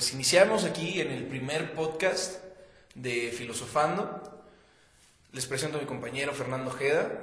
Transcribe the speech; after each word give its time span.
pues 0.00 0.14
iniciamos 0.14 0.64
aquí 0.64 0.98
en 0.98 1.10
el 1.10 1.26
primer 1.26 1.74
podcast 1.74 2.42
de 2.94 3.30
Filosofando. 3.36 4.42
Les 5.30 5.44
presento 5.44 5.76
a 5.76 5.82
mi 5.82 5.86
compañero 5.86 6.32
Fernando 6.32 6.70
Jeda. 6.70 7.20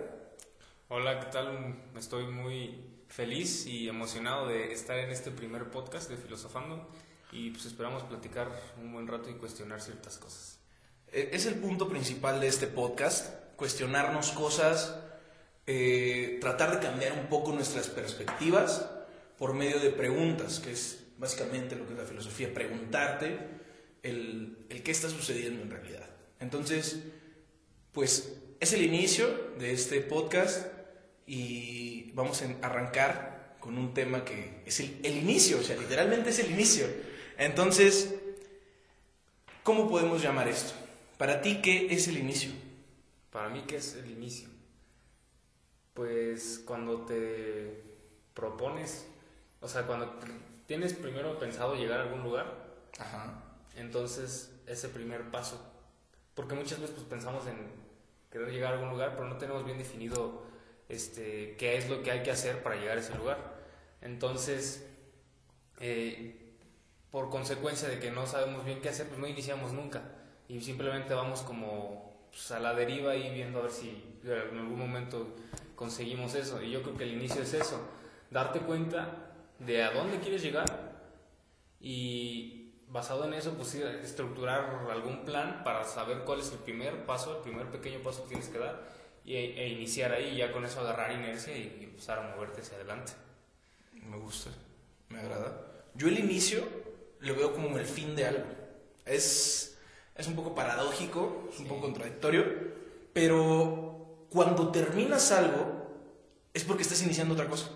Hola, 0.87 1.19
¿qué 1.19 1.25
tal? 1.31 1.75
Estoy 1.97 2.27
muy 2.27 2.79
feliz 3.07 3.65
y 3.65 3.89
emocionado 3.89 4.47
de 4.47 4.73
estar 4.73 4.99
en 4.99 5.09
este 5.09 5.31
primer 5.31 5.71
podcast 5.71 6.07
de 6.07 6.17
Filosofando 6.17 6.87
y 7.31 7.49
pues 7.49 7.65
esperamos 7.65 8.03
platicar 8.03 8.47
un 8.79 8.93
buen 8.93 9.07
rato 9.07 9.31
y 9.31 9.33
cuestionar 9.33 9.81
ciertas 9.81 10.19
cosas. 10.19 10.59
E, 11.11 11.31
es 11.33 11.47
el 11.47 11.55
punto 11.55 11.89
principal 11.89 12.39
de 12.39 12.45
este 12.45 12.67
podcast, 12.67 13.55
cuestionarnos 13.55 14.33
cosas, 14.33 14.95
eh, 15.65 16.37
tratar 16.41 16.75
de 16.75 16.85
cambiar 16.85 17.13
un 17.13 17.25
poco 17.25 17.53
nuestras 17.53 17.87
perspectivas 17.87 18.87
por 19.39 19.55
medio 19.55 19.79
de 19.79 19.89
preguntas, 19.89 20.59
que 20.59 20.73
es 20.73 21.06
básicamente 21.17 21.75
lo 21.75 21.85
que 21.85 21.93
es 21.93 21.99
la 21.99 22.05
filosofía, 22.05 22.53
preguntarte 22.53 23.37
el, 24.03 24.65
el 24.69 24.83
qué 24.83 24.91
está 24.91 25.09
sucediendo 25.09 25.61
en 25.61 25.69
realidad. 25.69 26.09
Entonces, 26.39 27.03
pues 27.91 28.37
es 28.59 28.73
el 28.73 28.83
inicio 28.83 29.27
de 29.59 29.71
este 29.71 30.01
podcast 30.01 30.67
y 31.25 32.11
vamos 32.13 32.41
a 32.41 32.65
arrancar 32.65 33.57
con 33.59 33.77
un 33.77 33.93
tema 33.93 34.23
que 34.23 34.61
es 34.65 34.79
el, 34.79 34.99
el 35.03 35.17
inicio, 35.17 35.59
o 35.59 35.63
sea, 35.63 35.75
literalmente 35.75 36.29
es 36.29 36.39
el 36.39 36.51
inicio. 36.51 36.87
Entonces, 37.37 38.15
¿cómo 39.63 39.89
podemos 39.89 40.21
llamar 40.21 40.47
esto? 40.47 40.73
Para 41.17 41.41
ti, 41.41 41.59
¿qué 41.61 41.87
es 41.93 42.07
el 42.07 42.17
inicio? 42.17 42.51
Para 43.31 43.49
mí, 43.49 43.63
¿qué 43.67 43.77
es 43.77 43.95
el 43.95 44.09
inicio? 44.09 44.49
Pues 45.93 46.61
cuando 46.65 47.05
te 47.05 47.83
propones, 48.33 49.07
o 49.59 49.67
sea, 49.67 49.85
cuando 49.87 50.19
tienes 50.67 50.93
primero 50.93 51.39
pensado 51.39 51.75
llegar 51.75 51.99
a 51.99 52.03
algún 52.03 52.21
lugar, 52.23 52.53
Ajá. 52.99 53.43
entonces 53.75 54.53
ese 54.67 54.89
primer 54.89 55.31
paso, 55.31 55.59
porque 56.35 56.53
muchas 56.53 56.79
veces 56.79 56.95
pues, 56.95 57.07
pensamos 57.07 57.47
en 57.47 57.55
querer 58.29 58.51
llegar 58.51 58.73
a 58.73 58.75
algún 58.75 58.89
lugar, 58.91 59.13
pero 59.15 59.27
no 59.27 59.37
tenemos 59.37 59.65
bien 59.65 59.77
definido 59.77 60.43
este, 60.89 61.55
qué 61.57 61.77
es 61.77 61.89
lo 61.89 62.03
que 62.03 62.11
hay 62.11 62.21
que 62.21 62.31
hacer 62.31 62.61
para 62.61 62.75
llegar 62.75 62.97
a 62.97 63.01
ese 63.01 63.15
lugar. 63.15 63.55
Entonces, 64.01 64.87
eh, 65.79 66.53
por 67.11 67.29
consecuencia 67.29 67.87
de 67.87 67.99
que 67.99 68.11
no 68.11 68.27
sabemos 68.27 68.65
bien 68.65 68.81
qué 68.81 68.89
hacer, 68.89 69.07
pues 69.07 69.19
no 69.19 69.27
iniciamos 69.27 69.71
nunca 69.71 70.01
y 70.47 70.61
simplemente 70.61 71.13
vamos 71.13 71.41
como 71.41 72.27
pues, 72.29 72.51
a 72.51 72.59
la 72.59 72.73
deriva 72.73 73.15
y 73.15 73.33
viendo 73.33 73.59
a 73.59 73.63
ver 73.63 73.71
si 73.71 74.19
en 74.23 74.57
algún 74.59 74.77
momento 74.77 75.35
conseguimos 75.75 76.35
eso. 76.35 76.61
Y 76.61 76.71
yo 76.71 76.81
creo 76.83 76.97
que 76.97 77.03
el 77.05 77.13
inicio 77.13 77.41
es 77.41 77.53
eso, 77.53 77.81
darte 78.29 78.59
cuenta 78.59 79.26
de 79.59 79.83
a 79.83 79.91
dónde 79.91 80.19
quieres 80.19 80.41
llegar 80.41 80.65
y 81.79 82.71
basado 82.87 83.25
en 83.25 83.33
eso, 83.33 83.53
pues 83.53 83.73
estructurar 83.75 84.87
algún 84.91 85.25
plan 85.25 85.63
para 85.63 85.83
saber 85.83 86.19
cuál 86.19 86.39
es 86.39 86.51
el 86.51 86.59
primer 86.59 87.05
paso, 87.05 87.37
el 87.37 87.43
primer 87.43 87.67
pequeño 87.69 87.99
paso 87.99 88.23
que 88.23 88.29
tienes 88.29 88.47
que 88.49 88.59
dar 88.59 88.81
y, 89.25 89.35
e 89.35 89.67
iniciar 89.69 90.13
ahí 90.13 90.29
y 90.29 90.37
ya 90.37 90.51
con 90.51 90.63
eso 90.65 90.79
agarrar 90.79 91.11
inercia 91.11 91.55
y, 91.55 91.77
y 91.81 91.83
empezar 91.85 92.19
a 92.19 92.35
moverte 92.35 92.61
hacia 92.61 92.75
adelante. 92.77 93.13
Me 93.91 94.17
gusta, 94.17 94.49
me 95.09 95.19
agrada. 95.19 95.61
Yo 95.95 96.07
el 96.07 96.19
inicio 96.19 96.63
lo 97.19 97.35
veo 97.35 97.53
como 97.53 97.77
el 97.77 97.85
fin 97.85 98.15
de 98.15 98.25
algo. 98.25 98.45
Es, 99.05 99.77
es 100.15 100.27
un 100.27 100.35
poco 100.35 100.55
paradójico, 100.55 101.49
es 101.51 101.59
un 101.59 101.65
Sí. 101.65 101.69
poco 101.69 101.81
contradictorio, 101.81 102.45
pero 103.13 104.25
cuando 104.29 104.71
terminas 104.71 105.31
algo 105.31 105.87
es 106.53 106.63
porque 106.63 106.83
estás 106.83 107.01
iniciando 107.03 107.33
otra 107.33 107.47
cosa. 107.47 107.69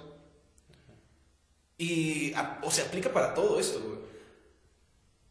Y, 1.81 2.31
a- 2.35 2.59
o 2.61 2.69
se 2.69 2.83
aplica 2.83 3.11
para 3.11 3.33
todo 3.33 3.59
esto, 3.59 3.79
güey. 3.81 3.97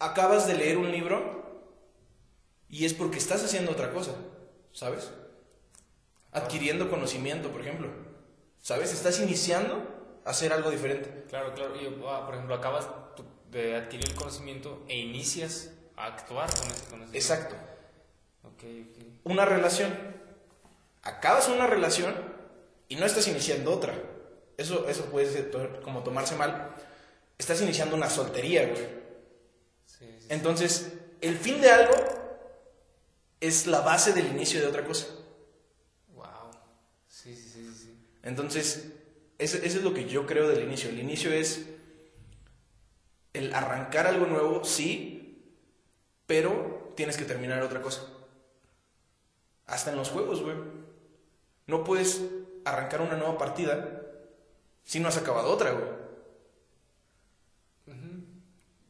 Acabas 0.00 0.48
de 0.48 0.54
leer 0.54 0.78
un 0.78 0.90
libro 0.90 1.62
y 2.68 2.86
es 2.86 2.92
porque 2.92 3.18
estás 3.18 3.44
haciendo 3.44 3.70
otra 3.70 3.92
cosa, 3.92 4.16
¿sabes? 4.72 5.12
Adquiriendo 6.32 6.90
conocimiento, 6.90 7.50
por 7.52 7.60
ejemplo. 7.60 7.88
¿Sabes? 8.60 8.92
Estás 8.92 9.20
iniciando 9.20 10.20
a 10.24 10.30
hacer 10.30 10.52
algo 10.52 10.70
diferente. 10.70 11.24
Claro, 11.28 11.54
claro. 11.54 11.76
Y, 11.80 11.86
ah, 12.08 12.24
por 12.26 12.34
ejemplo, 12.34 12.56
acabas 12.56 12.88
de 13.52 13.76
adquirir 13.76 14.08
el 14.08 14.14
conocimiento 14.16 14.82
e 14.88 14.98
inicias 14.98 15.70
a 15.96 16.06
actuar 16.06 16.48
con 16.50 16.66
ese 16.68 16.84
conocimiento. 16.86 17.16
Exacto. 17.16 17.54
Ok, 18.42 18.64
ok. 18.64 19.04
Una 19.24 19.44
relación. 19.44 19.96
Acabas 21.02 21.48
una 21.48 21.68
relación 21.68 22.14
y 22.88 22.96
no 22.96 23.06
estás 23.06 23.28
iniciando 23.28 23.72
otra. 23.72 23.94
Eso, 24.60 24.86
eso 24.86 25.06
puede 25.06 25.24
ser 25.24 25.50
como 25.82 26.02
tomarse 26.02 26.36
mal. 26.36 26.74
Estás 27.38 27.62
iniciando 27.62 27.96
una 27.96 28.10
soltería, 28.10 28.68
güey. 28.68 28.88
Sí, 29.86 30.04
sí, 30.04 30.16
sí. 30.20 30.26
Entonces, 30.28 30.92
el 31.22 31.38
fin 31.38 31.62
de 31.62 31.70
algo 31.70 31.94
es 33.40 33.66
la 33.66 33.80
base 33.80 34.12
del 34.12 34.26
inicio 34.26 34.60
de 34.60 34.66
otra 34.66 34.84
cosa. 34.84 35.06
Wow. 36.14 36.50
Sí, 37.08 37.34
sí, 37.34 37.48
sí, 37.48 37.64
sí, 37.64 37.74
sí. 37.74 37.98
Entonces, 38.22 38.92
eso, 39.38 39.56
eso 39.56 39.78
es 39.78 39.82
lo 39.82 39.94
que 39.94 40.06
yo 40.06 40.26
creo 40.26 40.46
del 40.46 40.62
inicio. 40.62 40.90
El 40.90 40.98
inicio 40.98 41.32
es 41.32 41.64
el 43.32 43.54
arrancar 43.54 44.06
algo 44.06 44.26
nuevo, 44.26 44.62
sí, 44.62 45.56
pero 46.26 46.92
tienes 46.96 47.16
que 47.16 47.24
terminar 47.24 47.62
otra 47.62 47.80
cosa. 47.80 48.02
Hasta 49.64 49.90
en 49.90 49.96
los 49.96 50.10
juegos, 50.10 50.42
güey. 50.42 50.56
No 51.66 51.82
puedes 51.82 52.20
arrancar 52.66 53.00
una 53.00 53.16
nueva 53.16 53.38
partida 53.38 53.99
si 54.84 55.00
no 55.00 55.08
has 55.08 55.16
acabado 55.16 55.50
otra, 55.50 55.72
güey. 55.72 56.00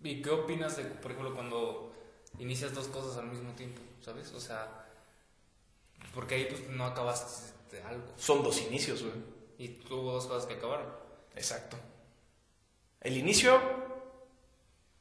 ¿Y 0.02 0.22
qué 0.22 0.30
opinas 0.30 0.76
de, 0.76 0.84
por 0.84 1.10
ejemplo, 1.10 1.34
cuando 1.34 1.92
inicias 2.38 2.74
dos 2.74 2.88
cosas 2.88 3.18
al 3.18 3.26
mismo 3.26 3.52
tiempo? 3.52 3.82
¿Sabes? 4.00 4.32
O 4.32 4.40
sea, 4.40 4.86
porque 6.14 6.36
ahí 6.36 6.46
pues 6.48 6.68
no 6.68 6.86
acabaste 6.86 7.52
de 7.70 7.82
algo. 7.82 8.06
Son 8.16 8.42
dos 8.42 8.60
inicios, 8.62 9.02
güey. 9.02 9.14
Y 9.58 9.68
tuvo 9.68 10.12
dos 10.12 10.26
cosas 10.26 10.46
que 10.46 10.54
acabaron. 10.54 10.86
Exacto. 11.36 11.76
El 13.00 13.16
inicio 13.16 13.60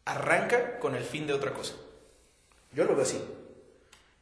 arranca 0.05 0.79
con 0.79 0.95
el 0.95 1.03
fin 1.03 1.27
de 1.27 1.33
otra 1.33 1.53
cosa. 1.53 1.75
Yo 2.73 2.83
lo 2.83 2.93
veo 2.93 3.03
así. 3.03 3.21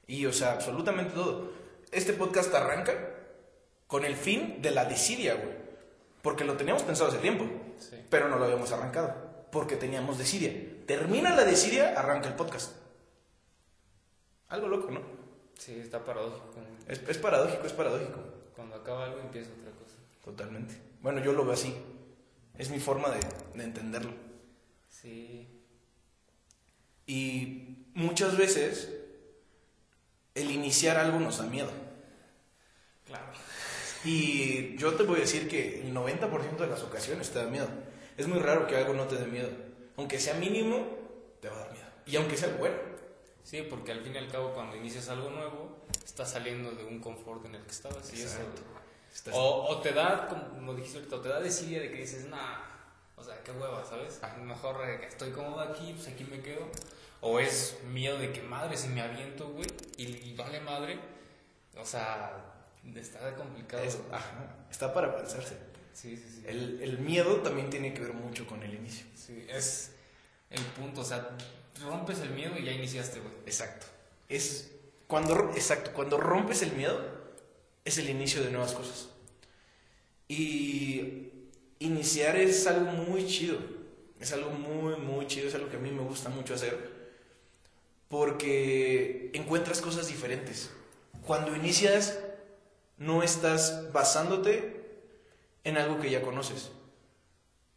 Y, 0.05 0.25
o 0.25 0.33
sea, 0.33 0.53
absolutamente 0.53 1.13
todo. 1.13 1.51
Este 1.91 2.13
podcast 2.13 2.53
arranca 2.53 2.93
con 3.87 4.05
el 4.05 4.15
fin 4.15 4.61
de 4.61 4.71
la 4.71 4.85
desidia, 4.85 5.35
güey. 5.35 5.66
Porque 6.27 6.43
lo 6.43 6.57
teníamos 6.57 6.83
pensado 6.83 7.09
hace 7.09 7.19
tiempo, 7.19 7.45
Sí. 7.79 7.95
pero 8.09 8.27
no 8.27 8.37
lo 8.37 8.43
habíamos 8.43 8.69
arrancado. 8.73 9.15
Porque 9.49 9.77
teníamos 9.77 10.17
desidia. 10.17 10.51
Termina 10.85 11.33
la 11.33 11.45
desidia, 11.45 11.97
arranca 11.97 12.27
el 12.27 12.33
podcast. 12.35 12.73
Algo 14.49 14.67
loco, 14.67 14.91
¿no? 14.91 14.99
Sí, 15.57 15.79
está 15.79 16.03
paradójico. 16.03 16.53
Es, 16.85 17.01
es 17.07 17.17
paradójico, 17.17 17.65
es 17.65 17.71
paradójico. 17.71 18.19
Cuando 18.57 18.75
acaba 18.75 19.05
algo 19.05 19.21
empieza 19.21 19.51
otra 19.57 19.71
cosa. 19.71 19.95
Totalmente. 20.25 20.75
Bueno, 21.01 21.23
yo 21.23 21.31
lo 21.31 21.45
veo 21.45 21.53
así. 21.53 21.73
Es 22.57 22.69
mi 22.71 22.79
forma 22.81 23.07
de, 23.09 23.21
de 23.57 23.63
entenderlo. 23.63 24.11
Sí. 24.89 25.47
Y 27.05 27.85
muchas 27.93 28.35
veces 28.37 28.93
el 30.35 30.51
iniciar 30.51 30.97
algo 30.97 31.21
nos 31.21 31.37
da 31.37 31.45
miedo. 31.45 31.71
Claro. 33.05 33.27
Y 34.07 34.77
yo 34.77 34.93
te 34.93 35.03
voy 35.03 35.17
a 35.17 35.19
decir 35.19 35.49
que 35.49 35.81
el 35.81 35.93
90% 35.93 36.55
de 36.55 36.67
las 36.67 36.81
ocasiones 36.81 37.29
te 37.29 37.39
da 37.39 37.49
miedo. 37.49 37.67
Es 38.15 38.25
muy 38.25 38.39
raro 38.39 38.65
que 38.65 38.77
algo 38.77 38.93
no 38.93 39.03
te 39.05 39.17
dé 39.17 39.27
miedo. 39.27 39.49
Aunque 39.97 40.17
sea 40.17 40.35
mínimo, 40.35 40.87
te 41.41 41.49
va 41.49 41.57
a 41.57 41.59
dar 41.59 41.73
miedo. 41.73 41.87
Y 42.05 42.15
aunque 42.15 42.37
sea 42.37 42.55
bueno. 42.57 42.77
Sí, 43.43 43.63
porque 43.69 43.91
al 43.91 44.01
fin 44.01 44.15
y 44.15 44.17
al 44.17 44.29
cabo 44.29 44.53
cuando 44.53 44.77
inicias 44.77 45.09
algo 45.09 45.29
nuevo, 45.29 45.85
estás 46.05 46.31
saliendo 46.31 46.71
de 46.71 46.85
un 46.85 46.99
confort 47.01 47.45
en 47.47 47.55
el 47.55 47.63
que 47.63 47.71
estabas. 47.71 48.13
Y 48.13 48.21
eso, 48.21 48.39
o, 49.33 49.67
o 49.71 49.81
te 49.81 49.91
da, 49.91 50.27
como 50.27 50.73
dijiste 50.73 50.99
ahorita, 50.99 51.15
o 51.17 51.19
te 51.19 51.29
da 51.29 51.41
desidia 51.41 51.81
de 51.81 51.91
que 51.91 51.97
dices, 51.97 52.27
nah, 52.27 52.59
o 53.17 53.23
sea, 53.23 53.43
qué 53.43 53.51
hueva, 53.51 53.83
¿sabes? 53.83 54.21
Mejor 54.41 54.87
eh, 54.87 55.05
estoy 55.05 55.31
cómodo 55.31 55.59
aquí, 55.59 55.91
pues 55.93 56.07
aquí 56.07 56.23
me 56.23 56.39
quedo. 56.39 56.69
O 57.19 57.39
es 57.41 57.77
miedo 57.91 58.17
de 58.17 58.31
que 58.31 58.41
madre, 58.41 58.77
si 58.77 58.87
me 58.87 59.01
aviento, 59.01 59.49
güey, 59.49 59.67
y, 59.97 60.03
y 60.29 60.35
vale 60.37 60.61
madre. 60.61 60.97
O 61.77 61.85
sea, 61.85 62.56
está 62.95 63.35
complicado. 63.35 63.83
es- 63.83 63.97
ajá, 64.11 64.55
está 64.71 64.93
para 64.93 65.15
pensarse. 65.17 65.55
Sí, 65.93 66.15
sí, 66.15 66.23
sí. 66.35 66.43
El, 66.47 66.79
el 66.81 66.99
miedo 66.99 67.37
también 67.41 67.69
tiene 67.69 67.93
que 67.93 68.01
ver 68.01 68.13
mucho 68.13 68.45
con 68.45 68.61
el 68.63 68.73
inicio. 68.73 69.05
Sí, 69.15 69.45
es 69.49 69.91
el 70.51 70.61
punto, 70.61 71.01
o 71.01 71.03
sea, 71.05 71.35
rompes 71.83 72.19
el 72.19 72.29
miedo 72.31 72.57
y 72.57 72.63
ya 72.65 72.71
iniciaste, 72.71 73.19
güey. 73.19 73.33
Exacto. 73.45 73.87
Es 74.29 74.71
cuando, 75.07 75.51
exacto, 75.55 75.91
cuando 75.93 76.17
rompes 76.17 76.61
el 76.61 76.73
miedo, 76.73 76.99
es 77.85 77.97
el 77.97 78.09
inicio 78.09 78.43
de 78.43 78.51
nuevas 78.51 78.73
cosas. 78.73 79.09
Y 80.27 81.29
iniciar 81.79 82.35
es 82.35 82.67
algo 82.67 82.91
muy 82.91 83.25
chido. 83.25 83.57
Es 84.19 84.33
algo 84.33 84.49
muy, 84.51 84.97
muy 84.97 85.25
chido. 85.27 85.47
Es 85.47 85.55
algo 85.55 85.69
que 85.69 85.77
a 85.77 85.79
mí 85.79 85.91
me 85.91 86.01
gusta 86.01 86.29
mucho 86.29 86.53
hacer. 86.53 86.77
Porque 88.09 89.31
encuentras 89.33 89.81
cosas 89.81 90.07
diferentes. 90.07 90.69
Cuando 91.25 91.55
inicias, 91.55 92.19
no 92.97 93.23
estás 93.23 93.91
basándote 93.93 95.01
en 95.63 95.77
algo 95.77 95.99
que 95.99 96.09
ya 96.09 96.21
conoces. 96.21 96.71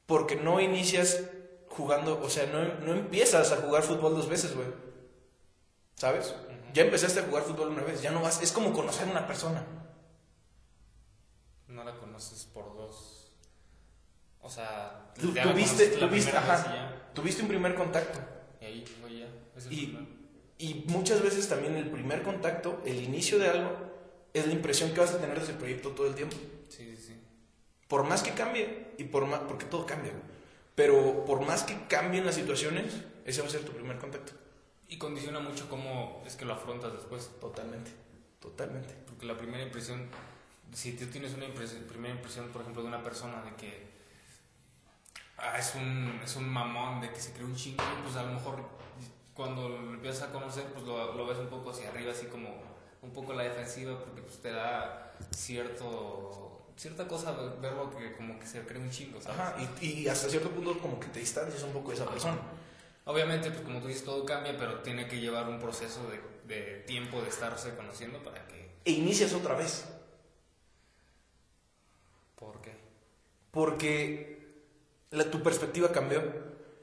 Porque 0.07 0.37
no 0.37 0.61
inicias 0.61 1.21
jugando, 1.69 2.21
o 2.21 2.29
sea, 2.29 2.47
no, 2.47 2.63
no 2.85 2.95
empiezas 2.95 3.53
a 3.53 3.57
jugar 3.57 3.83
fútbol 3.83 4.15
dos 4.15 4.29
veces, 4.29 4.55
güey. 4.55 4.69
¿Sabes? 5.95 6.35
Ya 6.73 6.83
empezaste 6.83 7.21
a 7.21 7.25
jugar 7.25 7.43
fútbol 7.45 7.69
una 7.69 7.83
vez, 7.83 8.01
ya 8.03 8.11
no 8.11 8.23
vas, 8.23 8.43
es 8.43 8.53
como 8.53 8.73
conocer 8.73 9.09
a 9.09 9.11
una 9.11 9.27
persona. 9.27 9.65
No 11.69 11.85
la 11.85 11.97
conoces 11.97 12.45
por 12.53 12.75
dos. 12.77 13.33
O 14.43 14.49
sea, 14.49 15.13
Tú- 15.15 15.33
tuviste, 15.35 15.89
ajá, 16.37 16.97
un 17.43 17.49
primer 17.49 17.75
contacto. 17.75 18.19
Y 18.61 18.65
ahí, 18.65 18.85
güey, 19.01 19.21
ya. 19.21 19.27
Es 19.57 19.71
Y, 19.71 19.85
el 19.97 20.21
y 20.59 20.85
muchas 20.89 21.23
veces 21.23 21.49
también 21.49 21.77
el 21.77 21.91
primer 21.91 22.23
contacto, 22.23 22.83
el 22.85 23.03
inicio 23.03 23.39
de 23.39 23.49
algo, 23.49 23.90
es 24.35 24.47
la 24.47 24.53
impresión 24.53 24.93
que 24.93 25.01
vas 25.01 25.13
a 25.13 25.21
tener 25.21 25.37
de 25.39 25.45
ese 25.45 25.55
proyecto 25.55 25.91
todo 25.91 26.07
el 26.07 26.15
tiempo. 26.15 26.37
Sí, 26.69 26.95
sí, 26.97 27.03
sí. 27.09 27.21
Por 27.89 28.05
más 28.05 28.23
que 28.23 28.31
cambie, 28.33 28.93
y 28.99 29.05
por 29.05 29.27
más, 29.27 29.41
porque 29.41 29.65
todo 29.67 29.85
cambia, 29.87 30.13
pero 30.75 31.25
por 31.25 31.45
más 31.45 31.65
que 31.65 31.77
cambien 31.89 32.25
las 32.25 32.37
situaciones, 32.37 32.95
ese 33.25 33.41
va 33.43 33.49
a 33.49 33.51
ser 33.51 33.65
tu 33.65 33.73
primer 33.73 33.99
contacto. 33.99 34.33
Y 34.89 34.99
condiciona 34.99 35.41
mucho 35.41 35.69
cómo 35.69 36.23
es 36.27 36.37
que 36.37 36.45
lo 36.45 36.55
afrontas 36.55 36.93
después. 36.93 37.31
Totalmente, 37.41 37.93
totalmente. 38.41 38.95
Porque 39.07 39.27
la 39.27 39.37
primera 39.37 39.63
impresión, 39.63 40.09
si 40.73 40.93
tú 40.93 41.07
tienes 41.07 41.35
una 41.35 41.47
impresión- 41.47 41.85
primera 41.85 42.15
impresión, 42.15 42.49
por 42.49 42.63
ejemplo, 42.63 42.83
de 42.83 42.89
una 42.89 43.03
persona 43.03 43.43
de 43.43 43.55
que 43.55 43.89
ah, 45.39 45.59
es, 45.59 45.75
un, 45.75 46.21
es 46.25 46.37
un 46.37 46.49
mamón, 46.49 47.01
de 47.01 47.11
que 47.13 47.21
se 47.21 47.33
cree 47.33 47.45
un 47.45 47.55
chingo, 47.57 47.83
pues 48.03 48.17
a 48.17 48.23
lo 48.25 48.33
mejor 48.33 48.65
cuando 49.35 49.69
lo 49.69 49.79
empiezas 49.95 50.29
a 50.29 50.33
conocer, 50.33 50.65
pues 50.73 50.85
lo, 50.85 51.15
lo 51.15 51.27
ves 51.27 51.39
un 51.39 51.49
poco 51.49 51.71
hacia 51.71 51.89
arriba, 51.89 52.13
así 52.13 52.27
como 52.27 52.49
un 53.03 53.13
poco 53.13 53.33
la 53.33 53.45
defensiva, 53.45 53.99
porque 53.99 54.23
pues 54.23 54.39
te 54.41 54.51
da 54.51 55.13
cierto 55.31 56.73
cierta 56.77 57.07
cosa 57.07 57.33
verlo 57.61 57.91
que 57.97 58.17
como 58.17 58.39
que 58.39 58.47
se 58.47 58.63
cree 58.63 58.81
un 58.81 58.91
chingo, 58.91 59.21
¿sabes? 59.21 59.39
Ajá, 59.39 59.57
y, 59.83 59.87
y 60.03 60.09
hasta 60.09 60.29
cierto 60.31 60.51
punto 60.51 60.79
como 60.79 60.99
que 60.99 61.09
te 61.09 61.21
distancias 61.21 61.63
un 61.63 61.73
poco 61.73 61.91
de 61.91 61.97
esa 61.97 62.07
persona. 62.09 62.39
Obviamente, 63.05 63.51
pues 63.51 63.63
como 63.63 63.81
tú 63.81 63.89
dices, 63.89 64.05
todo 64.05 64.25
cambia, 64.25 64.57
pero 64.57 64.81
tiene 64.81 65.09
que 65.09 65.21
llevar 65.21 65.49
un 65.49 65.59
proceso 65.59 66.01
de, 66.09 66.21
de 66.55 66.81
tiempo 66.87 67.21
de 67.21 67.29
estarse 67.29 67.75
conociendo 67.75 68.23
para 68.23 68.47
que... 68.47 68.71
E 68.85 68.93
inicias 68.93 69.33
otra 69.35 69.55
vez, 69.55 69.85
¿Por 72.37 72.61
qué? 72.63 72.73
porque 73.51 74.39
la- 75.11 75.31
tu 75.31 75.43
perspectiva 75.43 75.93
cambió 75.93 76.23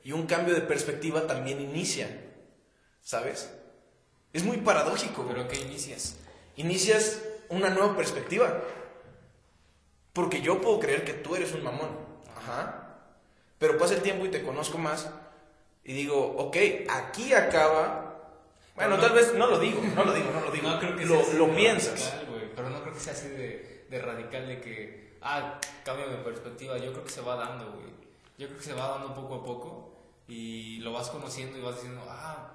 y 0.03 0.11
un 0.11 0.25
cambio 0.27 0.53
de 0.53 0.61
perspectiva 0.61 1.25
también 1.27 1.59
inicia, 1.61 2.07
¿sabes? 3.01 3.51
Es 4.37 4.43
muy 4.43 4.57
paradójico. 4.57 5.25
¿Pero 5.27 5.47
qué 5.47 5.59
inicias? 5.59 6.15
inicias 6.55 7.21
una 7.49 7.69
nueva 7.69 7.95
perspectiva. 7.95 8.61
Porque 10.13 10.41
yo 10.41 10.61
puedo 10.61 10.79
creer 10.79 11.03
que 11.03 11.13
tú 11.13 11.35
eres 11.35 11.53
un 11.53 11.63
mamón. 11.63 11.89
Ajá. 12.35 12.97
Pero 13.59 13.77
pasa 13.77 13.95
el 13.95 14.01
tiempo 14.01 14.25
y 14.25 14.29
te 14.29 14.43
conozco 14.43 14.77
más. 14.77 15.09
Y 15.83 15.93
digo, 15.93 16.17
ok, 16.37 16.57
aquí 16.89 17.33
acaba. 17.33 18.03
Bueno, 18.75 18.97
no- 18.97 19.01
tal 19.01 19.13
vez 19.13 19.33
no 19.33 19.47
lo 19.47 19.59
digo, 19.59 19.81
no 19.95 20.03
lo 20.03 20.13
digo, 20.13 20.29
no 20.31 20.41
lo 20.41 20.51
digo. 20.51 20.69
No 20.69 20.79
creo 20.79 20.95
que 20.95 21.05
lo, 21.05 21.15
sea 21.15 21.23
así 21.23 21.37
lo 21.37 21.55
piensas. 21.55 22.13
radical, 22.13 22.51
pero 22.55 22.69
no 22.69 22.81
creo 22.81 22.93
que 22.93 22.99
sea 22.99 23.13
así 23.13 23.27
de, 23.29 23.85
de 23.89 24.01
radical 24.01 24.47
de 24.47 24.61
que, 24.61 25.17
ah, 25.21 25.59
cambio 25.83 26.09
de 26.09 26.17
perspectiva. 26.17 26.77
Yo 26.77 26.91
creo 26.91 27.03
que 27.03 27.11
se 27.11 27.21
va 27.21 27.35
dando, 27.35 27.71
güey. 27.73 27.87
Yo 28.37 28.47
creo 28.47 28.57
que 28.59 28.63
se 28.65 28.73
va 28.73 28.89
dando 28.89 29.13
poco 29.15 29.35
a 29.35 29.43
poco 29.43 29.93
y 30.27 30.77
lo 30.79 30.91
vas 30.93 31.09
conociendo 31.09 31.57
y 31.57 31.61
vas 31.61 31.75
diciendo, 31.75 32.03
ah, 32.07 32.51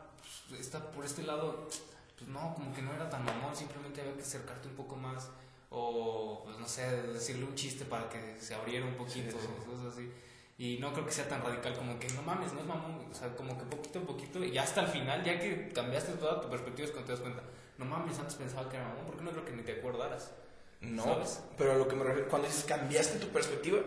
pues, 0.49 0.61
está 0.61 0.91
por 0.91 1.05
este 1.05 1.23
lado, 1.23 1.69
pues 2.17 2.29
no, 2.29 2.55
como 2.55 2.75
que 2.75 2.83
no 2.83 2.93
era 2.93 3.09
tan 3.09 3.25
mamón, 3.25 3.55
simplemente 3.55 4.01
había 4.01 4.15
que 4.15 4.23
acercarte 4.23 4.69
un 4.69 4.75
poco 4.75 4.97
más 4.97 5.29
o, 5.71 6.43
pues 6.45 6.59
no 6.59 6.69
sé, 6.69 7.03
decirle 7.09 7.45
un 7.45 7.55
chiste 7.55 7.85
para 7.85 8.09
que 8.09 8.39
se 8.41 8.55
abriera 8.55 8.85
un 8.85 8.95
poquito, 8.95 9.39
Sí, 9.39 9.47
sí, 9.47 9.71
cosas 9.71 9.95
así. 9.95 10.13
Y 10.59 10.79
no 10.79 10.93
creo 10.93 11.07
que 11.07 11.13
sea 11.13 11.29
tan 11.29 11.43
radical 11.43 11.75
como 11.75 11.99
que 11.99 12.09
no 12.11 12.23
mames, 12.23 12.53
no 12.53 12.61
es 12.61 12.67
mamón, 12.67 13.07
o 13.11 13.15
sea, 13.15 13.35
como 13.35 13.57
que 13.59 13.65
poquito 13.65 14.01
a 14.01 14.03
poquito, 14.03 14.45
y 14.45 14.57
hasta 14.59 14.83
el 14.83 14.89
final, 14.89 15.25
ya 15.25 15.39
que 15.41 15.71
cambiaste 15.71 16.13
toda 16.13 16.41
tu 16.41 16.51
perspectiva, 16.51 16.87
es 16.87 16.93
cuando 16.93 17.07
te 17.07 17.13
das 17.13 17.21
cuenta, 17.21 17.43
no 17.79 17.85
mames, 17.87 18.19
antes 18.19 18.35
pensaba 18.35 18.69
que 18.69 18.77
era 18.77 18.87
mamón, 18.87 19.07
porque 19.07 19.25
no 19.25 19.31
creo 19.31 19.45
que 19.45 19.53
ni 19.53 19.63
te 19.63 19.73
acordaras. 19.73 20.33
No, 20.81 21.05
¿Sabes? 21.05 21.43
pero 21.57 21.73
a 21.73 21.77
lo 21.77 21.89
que 21.89 21.97
me 21.97 22.05
refiero, 22.05 22.29
cuando 22.29 22.49
dices 22.49 22.65
cambiaste 22.65 23.19
tu 23.19 23.29
perspectiva, 23.29 23.81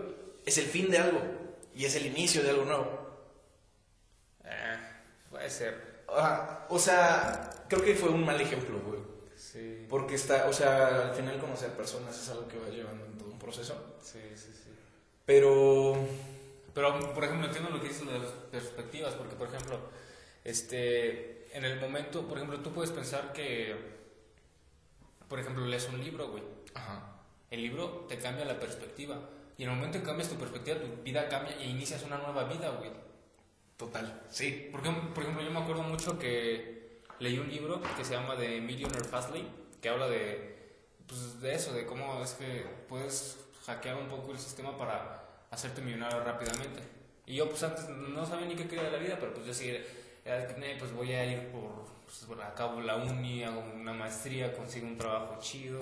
es 0.46 0.58
el 0.58 0.66
fin 0.66 0.90
de 0.90 0.98
algo 0.98 1.22
y 1.76 1.86
es 1.86 1.96
el 1.96 2.06
inicio 2.06 2.42
de 2.42 2.50
algo 2.50 2.66
nuevo. 2.66 3.06
Eh, 4.46 4.80
puede 5.30 5.50
ser. 5.50 5.95
Ajá, 6.08 6.66
o 6.70 6.80
sea, 6.80 7.50
creo 7.68 7.84
que 7.84 7.96
fue 7.96 8.10
un 8.10 8.26
mal 8.26 8.40
ejemplo, 8.40 8.80
güey. 8.80 9.02
Sí. 9.36 9.86
Porque 9.90 10.16
está, 10.16 10.48
o 10.48 10.54
sea, 10.54 11.10
al 11.10 11.16
final 11.16 11.40
conocer 11.40 11.72
personas 11.72 12.18
es 12.22 12.30
algo 12.30 12.48
que 12.48 12.58
va 12.60 12.70
llevando 12.70 13.06
en 13.06 13.18
todo 13.18 13.30
un 13.32 13.40
proceso. 13.40 13.98
Sí, 14.02 14.20
sí, 14.36 14.52
sí. 14.54 14.70
Pero 15.26 15.98
Pero, 16.74 17.14
por 17.14 17.24
ejemplo, 17.24 17.48
entiendo 17.48 17.70
lo 17.70 17.80
que 17.82 17.88
dices 17.88 18.06
de 18.06 18.20
las 18.20 18.32
perspectivas, 18.52 19.14
porque, 19.14 19.36
por 19.36 19.48
ejemplo, 19.48 19.80
este, 20.44 21.48
en 21.58 21.64
el 21.64 21.80
momento, 21.80 22.28
por 22.28 22.38
ejemplo, 22.38 22.60
tú 22.60 22.74
puedes 22.74 22.92
pensar 22.92 23.32
que, 23.32 23.76
por 25.30 25.40
ejemplo, 25.40 25.66
lees 25.66 25.88
un 25.88 26.04
libro, 26.04 26.30
güey. 26.30 26.44
Ajá. 26.74 27.22
El 27.50 27.62
libro 27.62 28.06
te 28.10 28.18
cambia 28.18 28.44
la 28.44 28.60
perspectiva. 28.60 29.18
Y 29.58 29.64
en 29.64 29.70
el 29.70 29.76
momento 29.78 30.00
que 30.00 30.04
cambias 30.06 30.28
tu 30.30 30.36
perspectiva, 30.36 30.78
tu 30.80 31.02
vida 31.02 31.30
cambia 31.30 31.56
e 31.58 31.66
inicias 31.66 32.04
una 32.04 32.18
nueva 32.18 32.44
vida, 32.44 32.70
güey. 32.72 32.92
Total. 33.78 34.22
Sí. 34.30 34.70
Porque, 34.72 34.90
por 34.90 35.24
ejemplo, 35.24 35.44
yo 35.44 35.52
me 35.52 35.60
acuerdo 35.60 35.84
mucho 35.84 36.18
que 36.18 37.02
leí 37.20 37.38
un 37.40 37.50
libro 37.50 37.82
que 37.98 38.06
se 38.06 38.14
llama 38.14 38.36
The 38.38 38.62
Millionaire 38.62 39.04
Fastly, 39.06 39.46
que 39.82 39.90
habla 39.90 40.08
de, 40.08 40.56
pues, 41.08 41.40
de 41.42 41.54
eso, 41.56 41.74
de 41.74 41.86
cómo 41.86 42.24
es 42.24 42.32
que 42.34 42.66
puedes 42.88 43.38
hackear 43.66 43.98
un 43.98 44.08
poco 44.08 44.32
el 44.32 44.40
sistema 44.40 44.78
para 44.78 45.46
hacerte 45.52 45.82
millonario 45.82 46.24
rápidamente. 46.24 46.82
Y 47.26 47.36
yo, 47.36 47.50
pues, 47.50 47.64
antes 47.64 47.90
no 47.90 48.26
sabía 48.26 48.46
ni 48.46 48.56
qué 48.56 48.68
quería 48.68 48.84
de 48.84 48.92
la 48.92 48.98
vida, 48.98 49.18
pero 49.20 49.34
pues 49.34 49.46
yo 49.46 49.54
sí, 49.54 49.76
era 50.24 50.48
que, 50.48 50.54
"Nee, 50.60 50.76
pues 50.78 50.92
voy 50.94 51.12
a 51.14 51.26
ir 51.26 51.50
por, 51.52 51.86
pues, 52.06 52.26
por 52.28 52.38
la 52.84 52.96
uni, 52.98 53.44
hago 53.44 53.62
una 53.62 53.94
maestría, 53.94 54.54
consigo 54.56 54.88
un 54.88 54.98
trabajo 54.98 55.38
chido, 55.40 55.80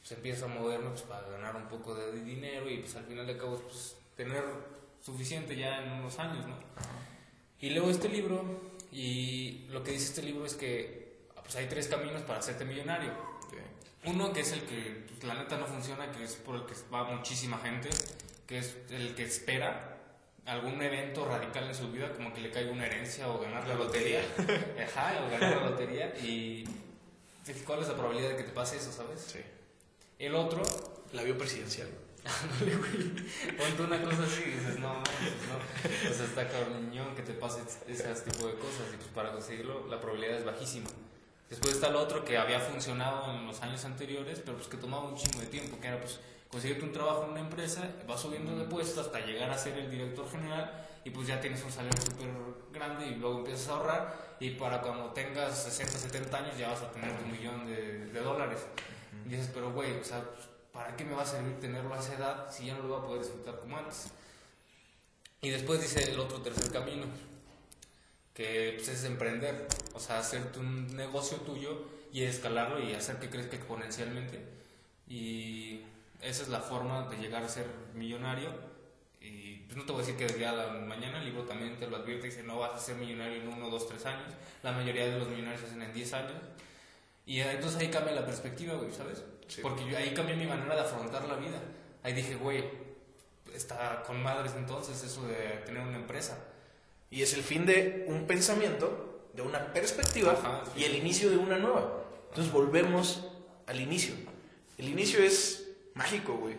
pues 0.00 0.12
empiezo 0.12 0.46
a 0.46 0.48
moverme 0.48 0.88
pues, 0.90 1.02
para 1.02 1.28
ganar 1.28 1.54
un 1.56 1.68
poco 1.68 1.94
de 1.94 2.12
dinero 2.22 2.68
y 2.68 2.78
pues 2.78 2.96
al 2.96 3.04
final 3.04 3.26
de 3.26 3.36
cabo, 3.36 3.56
pues, 3.58 3.96
tener 4.16 4.42
suficiente 5.02 5.56
ya 5.56 5.82
en 5.82 5.92
unos 5.92 6.18
años, 6.18 6.46
¿no? 6.46 6.54
Y 7.60 7.70
leo 7.70 7.90
este 7.90 8.08
libro 8.08 8.42
y 8.92 9.66
lo 9.70 9.82
que 9.82 9.92
dice 9.92 10.06
este 10.06 10.22
libro 10.22 10.46
es 10.46 10.54
que 10.54 11.10
pues 11.34 11.56
hay 11.56 11.66
tres 11.66 11.88
caminos 11.88 12.22
para 12.22 12.38
hacerte 12.38 12.64
millonario. 12.64 13.12
Uno 14.04 14.32
que 14.32 14.40
es 14.40 14.52
el 14.52 14.62
que 14.62 15.04
pues, 15.08 15.24
la 15.24 15.34
neta 15.34 15.58
no 15.58 15.66
funciona, 15.66 16.10
que 16.10 16.24
es 16.24 16.34
por 16.36 16.54
el 16.56 16.64
que 16.64 16.74
va 16.92 17.04
muchísima 17.04 17.58
gente, 17.58 17.90
que 18.46 18.58
es 18.58 18.76
el 18.90 19.14
que 19.14 19.24
espera 19.24 19.98
algún 20.46 20.80
evento 20.80 21.26
radical 21.26 21.64
en 21.64 21.74
su 21.74 21.92
vida, 21.92 22.12
como 22.14 22.32
que 22.32 22.40
le 22.40 22.50
caiga 22.50 22.72
una 22.72 22.86
herencia 22.86 23.28
o 23.28 23.38
ganar 23.38 23.68
la 23.68 23.74
lotería. 23.74 24.22
Ajá, 24.88 25.22
o 25.26 25.30
ganar 25.30 25.56
la 25.56 25.70
lotería 25.70 26.14
y 26.18 26.64
¿cuál 27.66 27.82
es 27.82 27.88
la 27.88 27.94
probabilidad 27.94 28.30
de 28.30 28.36
que 28.36 28.44
te 28.44 28.52
pase 28.52 28.76
eso, 28.76 28.90
sabes? 28.90 29.20
Sí. 29.20 29.40
El 30.18 30.34
otro 30.34 30.62
La 31.12 31.22
vio 31.22 31.36
presidencial. 31.36 31.88
Ponte 33.58 33.82
una 33.82 34.02
cosa 34.02 34.24
así 34.24 34.42
y 34.46 34.50
dices, 34.50 34.78
no, 34.78 34.94
no. 34.94 35.00
O 35.00 36.14
sea, 36.14 36.24
está 36.24 36.48
cabrón 36.48 36.90
que 37.16 37.22
te 37.22 37.32
pase 37.32 37.60
ese 37.88 38.04
tipo 38.30 38.46
de 38.46 38.54
cosas 38.54 38.92
y 38.92 38.96
pues 38.96 39.08
para 39.14 39.32
conseguirlo 39.32 39.86
la 39.88 40.00
probabilidad 40.00 40.38
es 40.38 40.44
bajísima. 40.44 40.88
Después 41.48 41.74
está 41.74 41.88
el 41.88 41.96
otro 41.96 42.24
que 42.24 42.38
había 42.38 42.60
funcionado 42.60 43.32
en 43.32 43.46
los 43.46 43.60
años 43.62 43.84
anteriores, 43.84 44.40
pero 44.44 44.56
pues 44.56 44.68
que 44.68 44.76
tomaba 44.76 45.08
un 45.08 45.16
chingo 45.16 45.40
de 45.40 45.46
tiempo, 45.46 45.80
que 45.80 45.88
era 45.88 46.00
pues 46.00 46.20
conseguirte 46.48 46.84
un 46.84 46.92
trabajo 46.92 47.24
en 47.24 47.30
una 47.30 47.40
empresa, 47.40 47.88
vas 48.06 48.20
subiendo 48.20 48.56
de 48.56 48.64
puesto 48.64 49.00
hasta 49.00 49.20
llegar 49.20 49.50
a 49.50 49.58
ser 49.58 49.78
el 49.78 49.90
director 49.90 50.30
general 50.30 50.86
y 51.04 51.10
pues 51.10 51.26
ya 51.26 51.40
tienes 51.40 51.62
un 51.64 51.72
salario 51.72 52.00
súper 52.00 52.28
grande 52.72 53.06
y 53.06 53.14
luego 53.16 53.38
empiezas 53.38 53.68
a 53.68 53.72
ahorrar 53.72 54.36
y 54.38 54.50
para 54.50 54.80
cuando 54.80 55.10
tengas 55.10 55.62
60, 55.64 55.98
70 55.98 56.36
años 56.36 56.58
ya 56.58 56.68
vas 56.68 56.82
a 56.82 56.90
tener 56.92 57.10
un 57.24 57.32
millón 57.32 57.66
de, 57.66 58.06
de 58.06 58.20
dólares. 58.20 58.60
Y 59.26 59.30
dices, 59.30 59.50
pero 59.52 59.72
güey, 59.72 59.98
o 59.98 60.04
sea, 60.04 60.22
pues, 60.22 60.48
¿para 60.72 60.96
qué 60.96 61.04
me 61.04 61.14
va 61.14 61.22
a 61.22 61.26
servir 61.26 61.58
tenerlo 61.60 61.94
a 61.94 62.00
esa 62.00 62.14
edad 62.14 62.50
si 62.50 62.66
ya 62.66 62.74
no 62.74 62.82
lo 62.82 62.88
voy 62.88 62.98
a 62.98 63.06
poder 63.06 63.22
disfrutar 63.22 63.58
como 63.60 63.76
antes? 63.76 64.10
Y 65.42 65.50
después 65.50 65.80
dice 65.80 66.12
el 66.12 66.20
otro 66.20 66.42
tercer 66.42 66.70
camino, 66.70 67.06
que 68.34 68.74
pues, 68.76 68.88
es 68.88 69.04
emprender, 69.04 69.66
o 69.94 70.00
sea, 70.00 70.18
hacerte 70.18 70.58
un 70.58 70.94
negocio 70.96 71.38
tuyo 71.38 71.86
y 72.12 72.22
escalarlo 72.24 72.80
y 72.80 72.92
hacer 72.92 73.18
que 73.18 73.30
crezca 73.30 73.56
exponencialmente. 73.56 74.40
Y 75.08 75.82
esa 76.20 76.42
es 76.42 76.48
la 76.48 76.60
forma 76.60 77.08
de 77.08 77.16
llegar 77.16 77.42
a 77.42 77.48
ser 77.48 77.66
millonario. 77.94 78.50
Y 79.20 79.56
pues 79.66 79.76
no 79.76 79.84
te 79.84 79.92
voy 79.92 80.02
a 80.02 80.06
decir 80.06 80.16
que 80.16 80.38
la 80.38 80.68
mañana 80.68 81.18
el 81.18 81.26
libro 81.26 81.44
también 81.44 81.78
te 81.78 81.86
lo 81.86 81.96
advierte 81.96 82.26
y 82.26 82.30
dice 82.30 82.42
no 82.42 82.58
vas 82.58 82.72
a 82.72 82.78
ser 82.78 82.96
millonario 82.96 83.42
en 83.42 83.48
uno, 83.48 83.68
dos, 83.70 83.88
tres 83.88 84.04
años. 84.06 84.32
La 84.62 84.72
mayoría 84.72 85.06
de 85.06 85.18
los 85.18 85.28
millonarios 85.28 85.62
hacen 85.62 85.82
en 85.82 85.92
10 85.92 86.12
años. 86.14 86.42
Y 87.26 87.40
entonces 87.40 87.80
ahí 87.80 87.88
cambia 87.88 88.12
la 88.12 88.26
perspectiva, 88.26 88.74
güey, 88.74 88.92
¿sabes? 88.92 89.22
Sí. 89.50 89.60
Porque 89.62 89.84
yo 89.84 89.98
ahí 89.98 90.14
cambié 90.14 90.36
mi 90.36 90.46
manera 90.46 90.76
de 90.76 90.80
afrontar 90.82 91.26
la 91.26 91.34
vida. 91.34 91.60
Ahí 92.02 92.12
dije, 92.12 92.36
güey, 92.36 92.64
está 93.52 94.02
con 94.06 94.22
madres 94.22 94.52
entonces 94.56 95.02
eso 95.02 95.26
de 95.26 95.62
tener 95.66 95.82
una 95.82 95.96
empresa. 95.96 96.38
Y 97.10 97.22
es 97.22 97.34
el 97.34 97.42
fin 97.42 97.66
de 97.66 98.04
un 98.06 98.26
pensamiento, 98.26 99.28
de 99.34 99.42
una 99.42 99.72
perspectiva 99.72 100.32
Ajá, 100.32 100.62
sí. 100.72 100.80
y 100.80 100.84
el 100.84 100.94
inicio 100.94 101.30
de 101.30 101.36
una 101.36 101.58
nueva. 101.58 102.04
Entonces 102.28 102.52
volvemos 102.52 103.26
al 103.66 103.80
inicio. 103.80 104.14
El 104.78 104.88
inicio 104.88 105.20
es 105.20 105.68
mágico, 105.94 106.34
güey. 106.34 106.56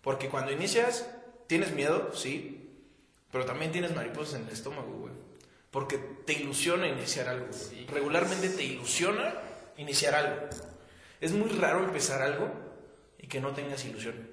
Porque 0.00 0.28
cuando 0.28 0.52
inicias, 0.52 1.08
tienes 1.48 1.72
miedo, 1.72 2.12
sí. 2.14 2.70
Pero 3.32 3.44
también 3.44 3.72
tienes 3.72 3.94
mariposas 3.94 4.34
en 4.40 4.46
el 4.46 4.52
estómago, 4.52 4.92
güey. 4.92 5.12
Porque 5.72 5.98
te 5.98 6.34
ilusiona 6.34 6.86
iniciar 6.86 7.28
algo. 7.28 7.46
güey. 7.46 7.86
Regularmente 7.86 8.48
te 8.50 8.62
ilusiona 8.62 9.34
iniciar 9.76 10.14
algo. 10.14 10.36
Es 11.22 11.30
muy 11.32 11.48
raro 11.50 11.84
empezar 11.84 12.20
algo 12.20 12.50
y 13.16 13.28
que 13.28 13.40
no 13.40 13.52
tengas 13.54 13.84
ilusión. 13.84 14.28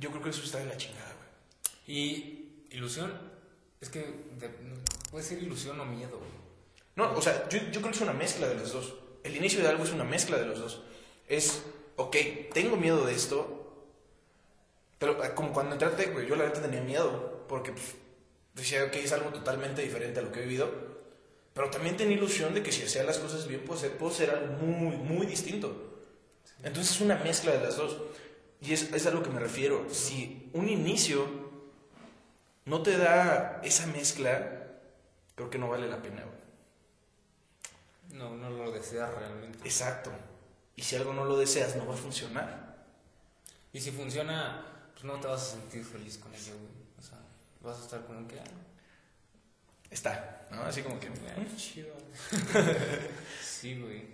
Yo 0.00 0.10
creo 0.10 0.22
que 0.22 0.30
eso 0.30 0.42
está 0.42 0.58
de 0.58 0.64
la 0.64 0.76
chingada, 0.78 1.12
güey. 1.14 1.96
Y 1.98 2.64
ilusión, 2.70 3.12
es 3.82 3.90
que 3.90 4.00
de- 4.38 4.50
puede 5.10 5.22
ser 5.24 5.42
ilusión 5.42 5.78
o 5.78 5.84
miedo. 5.84 6.18
No, 6.94 7.12
o 7.12 7.20
sea, 7.20 7.46
yo, 7.50 7.58
yo 7.58 7.80
creo 7.82 7.90
que 7.90 7.96
es 7.96 8.00
una 8.00 8.14
mezcla 8.14 8.48
de 8.48 8.54
los 8.54 8.72
dos. 8.72 8.94
El 9.24 9.36
inicio 9.36 9.60
de 9.60 9.68
algo 9.68 9.84
es 9.84 9.92
una 9.92 10.04
mezcla 10.04 10.38
de 10.38 10.46
los 10.46 10.58
dos. 10.58 10.82
Es, 11.28 11.62
ok, 11.96 12.16
tengo 12.54 12.76
miedo 12.78 13.04
de 13.04 13.12
esto, 13.14 13.84
pero 14.98 15.22
eh, 15.22 15.34
como 15.34 15.52
cuando 15.52 15.72
entré 15.74 15.88
a 15.88 16.10
güey, 16.12 16.26
yo 16.26 16.34
la 16.36 16.44
verdad 16.44 16.62
tenía 16.62 16.80
miedo, 16.80 17.44
porque 17.46 17.72
pues, 17.72 17.94
decía, 18.54 18.84
ok, 18.84 18.94
es 18.94 19.12
algo 19.12 19.28
totalmente 19.30 19.82
diferente 19.82 20.20
a 20.20 20.22
lo 20.22 20.32
que 20.32 20.40
he 20.40 20.44
vivido, 20.44 20.70
pero 21.52 21.68
también 21.68 21.96
tenía 21.98 22.16
ilusión 22.16 22.54
de 22.54 22.62
que 22.62 22.72
si 22.72 22.84
hacía 22.84 23.02
las 23.04 23.18
cosas 23.18 23.46
bien, 23.46 23.60
puedo 23.64 23.78
ser, 23.78 23.98
puedo 23.98 24.12
ser 24.14 24.30
algo 24.30 24.54
muy, 24.54 24.96
muy 24.96 25.26
distinto. 25.26 25.85
Entonces 26.66 26.96
es 26.96 27.00
una 27.00 27.16
mezcla 27.16 27.52
de 27.52 27.60
las 27.60 27.76
dos. 27.76 27.96
Y 28.60 28.72
es, 28.72 28.92
es 28.92 29.06
a 29.06 29.10
lo 29.12 29.22
que 29.22 29.30
me 29.30 29.38
refiero. 29.38 29.86
Si 29.88 30.50
un 30.52 30.68
inicio 30.68 31.26
no 32.64 32.82
te 32.82 32.98
da 32.98 33.60
esa 33.62 33.86
mezcla, 33.86 34.66
creo 35.36 35.48
que 35.48 35.58
no 35.58 35.68
vale 35.68 35.86
la 35.88 36.02
pena, 36.02 36.24
güey. 36.24 38.18
No, 38.18 38.36
no 38.36 38.50
lo 38.50 38.72
deseas 38.72 39.14
realmente. 39.14 39.60
Exacto. 39.64 40.10
Y 40.74 40.82
si 40.82 40.96
algo 40.96 41.12
no 41.12 41.24
lo 41.24 41.38
deseas, 41.38 41.76
no 41.76 41.86
va 41.86 41.94
a 41.94 41.96
funcionar. 41.96 42.84
Y 43.72 43.80
si 43.80 43.92
funciona, 43.92 44.90
pues 44.92 45.04
no 45.04 45.20
te 45.20 45.28
vas 45.28 45.42
a 45.42 45.52
sentir 45.52 45.84
feliz 45.84 46.18
con 46.18 46.34
ello, 46.34 46.54
güey. 46.58 46.72
O 46.98 47.02
sea, 47.02 47.18
vas 47.62 47.78
a 47.78 47.82
estar 47.82 48.04
como 48.04 48.26
que, 48.26 48.40
ah, 48.40 48.44
Está, 49.88 50.48
¿no? 50.50 50.62
Así 50.62 50.82
como 50.82 50.98
que... 50.98 51.06
ah, 51.06 51.56
chido. 51.56 51.94
sí, 53.40 53.80
güey. 53.80 54.04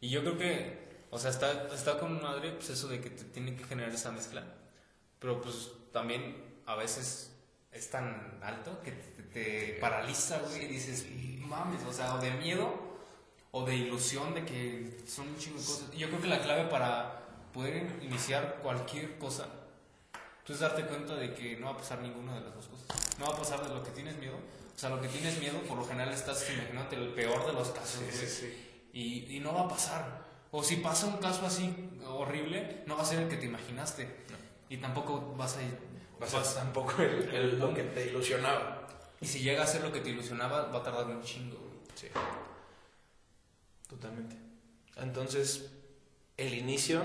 Y 0.00 0.08
yo 0.08 0.22
creo 0.22 0.38
que, 0.38 0.87
o 1.10 1.18
sea, 1.18 1.30
está, 1.30 1.68
está 1.74 1.98
con 1.98 2.22
madre, 2.22 2.52
pues 2.52 2.70
eso 2.70 2.88
de 2.88 3.00
que 3.00 3.10
te 3.10 3.24
tiene 3.24 3.56
que 3.56 3.64
generar 3.64 3.92
esa 3.92 4.10
mezcla. 4.10 4.44
Pero 5.18 5.40
pues 5.40 5.70
también 5.92 6.60
a 6.66 6.74
veces 6.76 7.32
es 7.72 7.90
tan 7.90 8.38
alto 8.42 8.80
que 8.82 8.92
te, 8.92 9.22
te 9.22 9.78
paraliza, 9.80 10.38
güey, 10.38 10.64
y 10.64 10.68
dices, 10.68 11.06
mames, 11.40 11.82
o 11.84 11.92
sea, 11.92 12.14
o 12.14 12.18
de 12.18 12.30
miedo 12.32 12.88
o 13.50 13.64
de 13.64 13.76
ilusión 13.76 14.34
de 14.34 14.44
que 14.44 14.98
son 15.06 15.28
un 15.28 15.38
chingo 15.38 15.58
de 15.58 15.64
cosas. 15.64 15.90
Yo 15.92 16.08
creo 16.08 16.20
que 16.20 16.28
la 16.28 16.42
clave 16.42 16.64
para 16.68 17.26
poder 17.52 17.98
iniciar 18.02 18.58
cualquier 18.62 19.18
cosa 19.18 19.48
tú 20.48 20.54
es 20.54 20.60
darte 20.60 20.82
cuenta 20.86 21.14
de 21.14 21.34
que 21.34 21.58
no 21.58 21.66
va 21.66 21.72
a 21.72 21.76
pasar 21.76 22.00
ninguna 22.00 22.34
de 22.36 22.40
las 22.40 22.54
dos 22.54 22.68
cosas. 22.68 23.18
No 23.18 23.26
va 23.26 23.34
a 23.34 23.36
pasar 23.36 23.62
de 23.68 23.74
lo 23.74 23.84
que 23.84 23.90
tienes 23.90 24.16
miedo. 24.16 24.36
O 24.74 24.78
sea, 24.78 24.88
lo 24.88 24.98
que 24.98 25.08
tienes 25.08 25.38
miedo, 25.40 25.60
por 25.68 25.76
lo 25.76 25.84
general 25.84 26.10
estás 26.14 26.48
imaginándote 26.48 26.96
el 26.96 27.08
peor 27.08 27.46
de 27.46 27.52
los 27.52 27.68
casos, 27.68 28.00
güey. 28.00 28.54
Y, 28.94 29.36
y 29.36 29.40
no 29.40 29.52
va 29.52 29.62
a 29.62 29.68
pasar. 29.68 30.27
O 30.50 30.62
si 30.62 30.76
pasa 30.76 31.06
un 31.06 31.18
caso 31.18 31.44
así 31.46 31.74
horrible, 32.06 32.82
no 32.86 32.96
va 32.96 33.02
a 33.02 33.06
ser 33.06 33.20
el 33.20 33.28
que 33.28 33.36
te 33.36 33.46
imaginaste. 33.46 34.08
Y 34.68 34.78
tampoco 34.78 35.34
vas 35.36 35.56
a 35.56 35.62
ir. 35.62 35.76
A 36.20 36.54
tampoco 36.54 37.00
el, 37.02 37.28
el- 37.34 37.58
lo 37.58 37.72
que 37.74 37.82
te 37.84 38.06
ilusionaba. 38.06 38.86
Y 39.20 39.26
si 39.26 39.40
llega 39.40 39.62
a 39.62 39.66
ser 39.66 39.82
lo 39.82 39.92
que 39.92 40.00
te 40.00 40.10
ilusionaba, 40.10 40.66
va 40.66 40.78
a 40.78 40.82
tardar 40.82 41.06
un 41.06 41.22
chingo. 41.22 41.58
Sí. 41.94 42.08
Totalmente. 43.88 44.36
Entonces, 44.96 45.70
el 46.36 46.54
inicio 46.54 47.04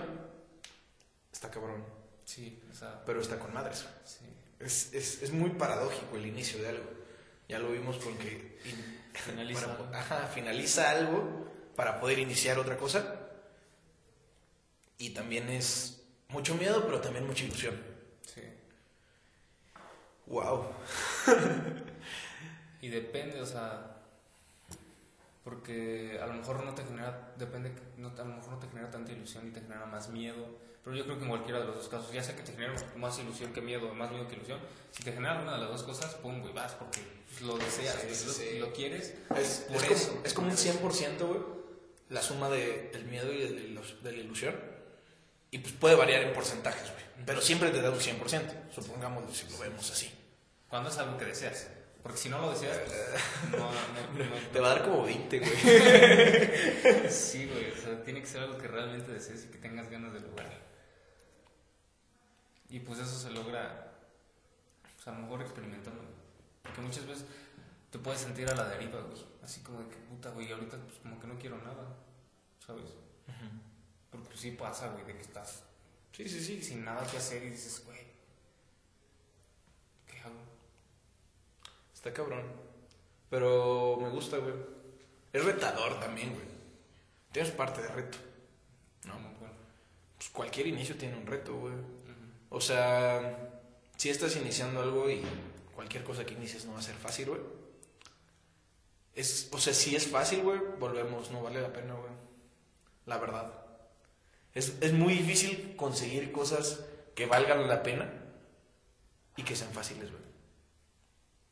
está 1.32 1.50
cabrón, 1.50 1.84
Sí, 2.26 2.62
o 2.72 2.76
sea, 2.76 3.04
pero 3.06 3.20
está 3.22 3.38
con 3.38 3.54
madres. 3.54 3.86
sí. 4.06 4.26
Es, 4.60 4.94
es, 4.94 5.22
es 5.24 5.32
muy 5.34 5.50
paradójico 5.52 6.16
el 6.16 6.26
inicio 6.26 6.62
de 6.62 6.70
algo. 6.70 6.90
Ya 7.50 7.60
lo 7.60 7.72
vimos 7.72 7.98
porque 7.98 8.58
in- 8.66 9.00
Finaliza. 9.14 9.78
para- 9.78 10.00
ajá, 10.00 10.28
finaliza 10.28 10.90
algo 10.90 11.48
para 11.76 12.00
poder 12.00 12.20
iniciar 12.20 12.58
otra 12.60 12.78
cosa. 12.78 13.23
Y 14.98 15.10
también 15.12 15.50
es 15.50 16.04
mucho 16.30 16.56
miedo, 16.56 16.86
pero 16.86 17.00
también 17.02 17.26
mucha 17.28 17.44
ilusión. 17.46 17.76
Sí. 18.26 18.42
Wow. 20.28 20.66
Y 22.82 22.90
depende, 22.90 23.42
o 23.42 23.46
sea, 23.46 23.98
porque 25.44 26.20
a 26.22 26.28
lo 26.28 26.34
mejor 26.34 26.64
no 26.64 26.74
te 26.74 26.84
genera, 26.84 27.34
depende, 27.38 27.72
no, 27.98 28.10
a 28.10 28.24
lo 28.24 28.26
mejor 28.36 28.52
no 28.54 28.60
te 28.60 28.68
genera 28.68 28.90
tanta 28.92 29.12
ilusión 29.12 29.48
y 29.48 29.52
te 29.52 29.62
genera 29.62 29.86
más 29.86 30.10
miedo. 30.10 30.62
Pero 30.84 30.98
yo 30.98 31.06
creo 31.06 31.18
que 31.18 31.24
en 31.24 31.30
cualquiera 31.30 31.60
de 31.60 31.66
los 31.66 31.76
dos 31.78 31.88
casos, 31.88 32.12
ya 32.12 32.22
sea 32.22 32.36
que 32.36 32.44
te 32.44 32.52
genere 32.52 32.74
más 32.98 33.18
ilusión 33.20 33.54
que 33.54 33.62
miedo, 33.62 33.94
más 33.94 34.12
miedo 34.12 34.28
que 34.28 34.36
ilusión, 34.36 34.60
si 34.92 35.02
te 35.04 35.14
genera 35.14 35.42
una 35.42 35.54
de 35.54 35.60
las 35.60 35.70
dos 35.70 35.84
cosas, 35.84 36.14
pum, 36.16 36.42
güey, 36.42 36.54
vas, 36.54 36.74
porque 36.74 37.00
lo 37.42 37.58
deseas, 37.58 37.96
Sí, 38.12 38.60
lo, 38.60 38.74
quieres. 38.74 39.16
Es, 39.38 39.66
Por 39.70 39.78
es 39.78 39.92
eso. 39.92 40.10
como, 40.12 40.26
es 40.26 40.34
como 40.34 40.48
un 40.48 40.54
100%, 40.58 41.26
güey. 41.26 41.40
La 42.10 42.22
suma 42.22 42.50
de- 42.50 42.90
del 42.92 43.06
miedo 43.06 43.32
y 43.32 43.38
de, 43.40 43.80
de 44.04 44.12
la 44.12 44.18
ilusión. 44.18 44.56
Y 45.54 45.60
pues 45.60 45.74
puede 45.76 45.96
variar 45.96 46.24
en 46.24 46.34
porcentajes, 46.34 46.92
güey. 46.92 47.04
Pero 47.26 47.40
siempre 47.42 47.70
te 47.70 47.82
da 47.82 47.92
un 47.92 48.00
100%. 48.00 48.72
Supongamos 48.74 49.36
si 49.38 49.48
lo 49.52 49.60
vemos 49.60 49.90
así. 49.92 50.12
Cuando 50.68 50.90
es 50.90 50.98
algo 50.98 51.18
que 51.18 51.26
deseas. 51.26 51.68
Porque 52.02 52.18
si 52.18 52.28
no 52.30 52.40
lo 52.42 52.52
deseas, 52.52 52.78
pues, 52.80 53.52
no, 53.52 53.58
no- 53.72 54.26
no- 54.26 54.36
Te 54.52 54.60
va 54.60 54.72
a 54.72 54.76
dar 54.76 54.84
como 54.84 55.04
20, 55.06 55.40
güey. 55.40 55.52
Sí, 57.10 57.46
güey, 57.48 57.72
o 57.72 57.76
sea, 57.82 58.04
tiene 58.04 58.20
que 58.22 58.28
ser 58.28 58.42
algo 58.42 58.58
que 58.58 58.68
realmente 58.68 59.12
desees 59.12 59.46
y 59.46 59.48
que 59.50 59.58
tengas 59.60 59.90
ganas 59.90 60.12
de 60.14 60.20
lograr. 60.22 60.52
Y 62.70 62.80
pues 62.80 63.00
eso 63.00 63.18
se 63.20 63.30
logra, 63.30 63.94
pues 64.96 65.08
a 65.08 65.12
lo 65.12 65.20
mejor 65.20 65.42
experimentando. 65.44 66.02
Porque 66.64 66.82
muchas 66.82 67.06
veces 67.06 67.26
te 67.92 68.00
puedes 68.00 68.20
sentir 68.22 68.50
a 68.50 68.56
la 68.56 68.66
deriva, 68.70 69.00
güey. 69.02 69.24
Así 69.44 69.62
como 69.62 69.82
de 69.84 69.90
que 69.90 69.98
puta, 69.98 70.30
güey, 70.32 70.52
ahorita 70.52 70.78
pues 70.78 70.98
como 71.00 71.20
que 71.20 71.28
no 71.28 71.38
quiero 71.38 71.58
nada, 71.60 71.96
¿sabes? 72.66 72.86
Porque 74.14 74.28
pues, 74.30 74.40
sí 74.40 74.52
pasa, 74.52 74.90
güey, 74.90 75.04
de 75.06 75.16
que 75.16 75.22
estás 75.22 75.64
Sí, 76.12 76.30
sí, 76.30 76.40
sí. 76.44 76.62
sin 76.62 76.86
nada 76.86 77.06
que 77.10 77.18
hacer 77.18 77.44
y 77.44 77.50
dices, 77.50 77.84
güey, 77.86 77.98
¿qué 80.08 80.20
hago? 80.20 80.40
Está 81.94 82.14
cabrón. 82.14 82.44
Pero 83.30 83.98
me 84.00 84.10
gusta, 84.10 84.38
güey. 84.38 84.54
Es 85.34 85.44
retador 85.44 86.00
también, 86.00 86.30
güey. 86.36 86.46
Tienes 87.32 87.52
parte 87.52 87.82
de 87.82 87.88
reto. 87.88 88.20
No. 89.06 89.14
Bueno, 89.16 89.56
Pues 90.18 90.30
cualquier 90.30 90.68
inicio 90.68 90.96
tiene 90.96 91.18
un 91.18 91.26
reto, 91.26 91.56
güey. 91.56 91.74
O 92.52 92.62
sea, 92.62 93.62
si 93.98 94.10
estás 94.12 94.36
iniciando 94.36 94.82
algo 94.82 95.10
y 95.10 95.24
cualquier 95.76 96.04
cosa 96.04 96.24
que 96.24 96.36
inicies 96.36 96.66
no 96.66 96.74
va 96.74 96.80
a 96.80 96.84
ser 96.84 96.94
fácil, 96.96 97.30
güey. 97.30 97.42
Es, 99.16 99.50
o 99.52 99.58
sea, 99.58 99.74
si 99.74 99.96
es 99.96 100.06
fácil, 100.08 100.44
güey, 100.44 100.60
volvemos, 100.80 101.32
no 101.32 101.42
vale 101.42 101.60
la 101.60 101.74
pena, 101.74 101.96
güey. 101.96 102.12
La 103.08 103.18
verdad. 103.18 103.63
Es, 104.54 104.78
es 104.82 104.94
muy 104.94 105.14
difícil 105.14 105.76
conseguir 105.76 106.32
cosas 106.32 106.86
que 107.16 107.26
valgan 107.26 107.68
la 107.68 107.84
pena 107.84 108.12
y 109.36 109.44
que 109.44 109.56
sean 109.56 109.72
fáciles, 109.72 110.12
güey. 110.12 110.24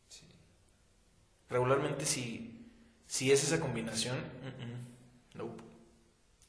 Sí. 0.09 0.27
Regularmente 1.49 2.05
si, 2.05 2.71
si 3.07 3.31
es 3.31 3.43
esa 3.43 3.59
combinación, 3.59 4.17
nope, 5.33 5.63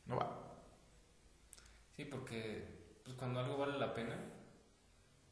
no 0.06 0.16
va. 0.16 0.38
Sí, 1.96 2.04
porque 2.04 2.64
pues, 3.04 3.16
cuando 3.16 3.40
algo 3.40 3.56
vale 3.56 3.78
la 3.78 3.94
pena 3.94 4.16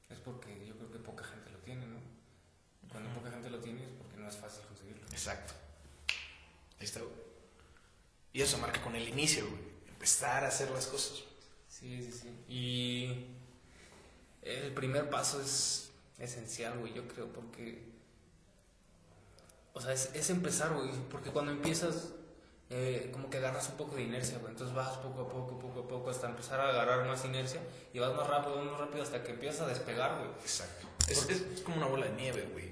es 0.08 0.18
porque 0.18 0.66
yo 0.66 0.76
creo 0.76 0.90
que 0.90 0.98
poca 0.98 1.24
gente 1.24 1.50
lo 1.50 1.58
tiene, 1.58 1.86
¿no? 1.86 1.98
Cuando 2.90 3.10
poca 3.10 3.30
gente 3.30 3.50
lo 3.50 3.60
tiene 3.60 3.84
es 3.84 3.90
porque 3.90 4.16
no 4.16 4.28
es 4.28 4.36
fácil 4.36 4.64
conseguirlo. 4.66 5.06
Exacto. 5.06 5.54
Ahí 6.78 6.84
está, 6.84 7.00
güey. 7.00 7.14
Y 8.32 8.42
eso 8.42 8.58
marca 8.58 8.82
con 8.82 8.96
el 8.96 9.08
inicio, 9.08 9.48
güey. 9.48 9.69
Empezar 10.00 10.44
a 10.44 10.48
hacer 10.48 10.70
las 10.70 10.86
cosas. 10.86 11.24
Sí, 11.68 12.02
sí, 12.02 12.10
sí. 12.10 12.28
Y 12.48 13.26
el 14.40 14.72
primer 14.72 15.10
paso 15.10 15.42
es 15.42 15.90
esencial, 16.18 16.78
güey, 16.78 16.94
yo 16.94 17.06
creo, 17.06 17.30
porque... 17.30 17.84
O 19.74 19.80
sea, 19.82 19.92
es, 19.92 20.10
es 20.14 20.30
empezar, 20.30 20.72
güey, 20.72 20.88
porque 21.10 21.30
cuando 21.30 21.52
empiezas, 21.52 22.12
eh, 22.70 23.10
como 23.12 23.28
que 23.28 23.36
agarras 23.36 23.68
un 23.68 23.76
poco 23.76 23.96
de 23.96 24.02
inercia, 24.04 24.38
güey. 24.38 24.52
Entonces 24.52 24.74
vas 24.74 24.96
poco 24.96 25.20
a 25.20 25.28
poco, 25.28 25.58
poco 25.58 25.80
a 25.80 25.88
poco, 25.88 26.08
hasta 26.08 26.30
empezar 26.30 26.60
a 26.60 26.70
agarrar 26.70 27.06
más 27.06 27.22
inercia 27.26 27.60
y 27.92 27.98
vas 27.98 28.14
más 28.16 28.26
rápido, 28.26 28.56
vas 28.56 28.64
más 28.70 28.80
rápido 28.80 29.02
hasta 29.02 29.22
que 29.22 29.32
empiezas 29.32 29.60
a 29.60 29.66
despegar, 29.66 30.16
güey. 30.18 30.30
Exacto. 30.40 30.86
Es, 31.08 31.28
es- 31.28 31.42
es 31.42 31.60
como 31.60 31.76
una 31.76 31.86
bola 31.86 32.06
de 32.06 32.12
nieve, 32.12 32.48
güey. 32.52 32.70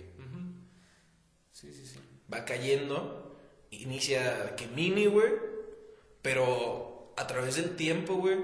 Sí, 1.53 1.73
sí, 1.75 1.87
sí. 1.87 2.01
Va 2.33 2.45
cayendo, 2.47 3.37
inicia 3.71 4.57
que 4.57 4.67
mini, 4.69 5.07
güey, 5.07 5.33
pero 6.23 6.98
a 7.19 7.27
través 7.27 7.57
del 7.57 7.75
tiempo, 7.77 8.15
güey, 8.15 8.39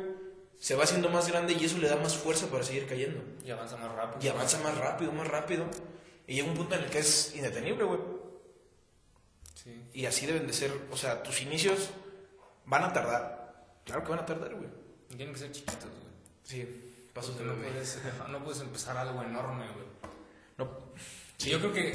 se 0.59 0.75
va 0.75 0.85
haciendo 0.85 1.09
más 1.09 1.28
grande 1.28 1.52
y 1.54 1.64
eso 1.64 1.78
le 1.78 1.88
da 1.88 1.97
más 1.97 2.16
fuerza 2.16 2.49
para 2.49 2.64
seguir 2.64 2.87
cayendo. 2.87 3.23
Y 3.45 3.50
avanza 3.50 3.76
más 3.76 3.93
rápido. 3.93 4.25
Y 4.25 4.28
avanza 4.28 4.59
más 4.59 4.76
rápido, 4.76 5.12
más 5.12 5.28
rápido. 5.28 5.66
Y 6.26 6.35
llega 6.35 6.49
un 6.49 6.54
punto 6.54 6.75
en 6.75 6.83
el 6.85 6.90
que 6.90 6.99
es 6.99 7.35
indetenible, 7.37 7.85
güey. 7.85 8.00
Sí. 9.54 9.90
Y 9.95 10.07
así 10.07 10.26
deben 10.26 10.47
de 10.47 10.52
ser, 10.52 10.73
o 10.90 10.97
sea, 10.97 11.23
tus 11.23 11.40
inicios 11.43 11.90
van 12.66 12.83
a 12.83 12.93
tardar. 12.93 13.81
Claro 13.85 14.02
que 14.02 14.11
van 14.11 14.21
a 14.21 14.26
tardar, 14.26 14.54
güey. 14.54 14.69
Tienen 15.09 15.33
que 15.33 15.38
ser 15.38 15.52
chiquitos, 15.52 15.85
güey. 15.85 16.12
Sí, 16.43 17.09
pasos 17.12 17.37
Porque 17.37 17.49
de 17.49 17.57
no 17.57 17.62
puedes, 17.62 17.99
no 18.28 18.45
puedes 18.45 18.61
empezar 18.61 18.97
algo 18.97 19.23
enorme, 19.23 19.66
güey. 19.69 19.87
No, 20.59 20.85
Sí. 21.37 21.50
Yo 21.50 21.59
creo 21.59 21.73
que, 21.73 21.93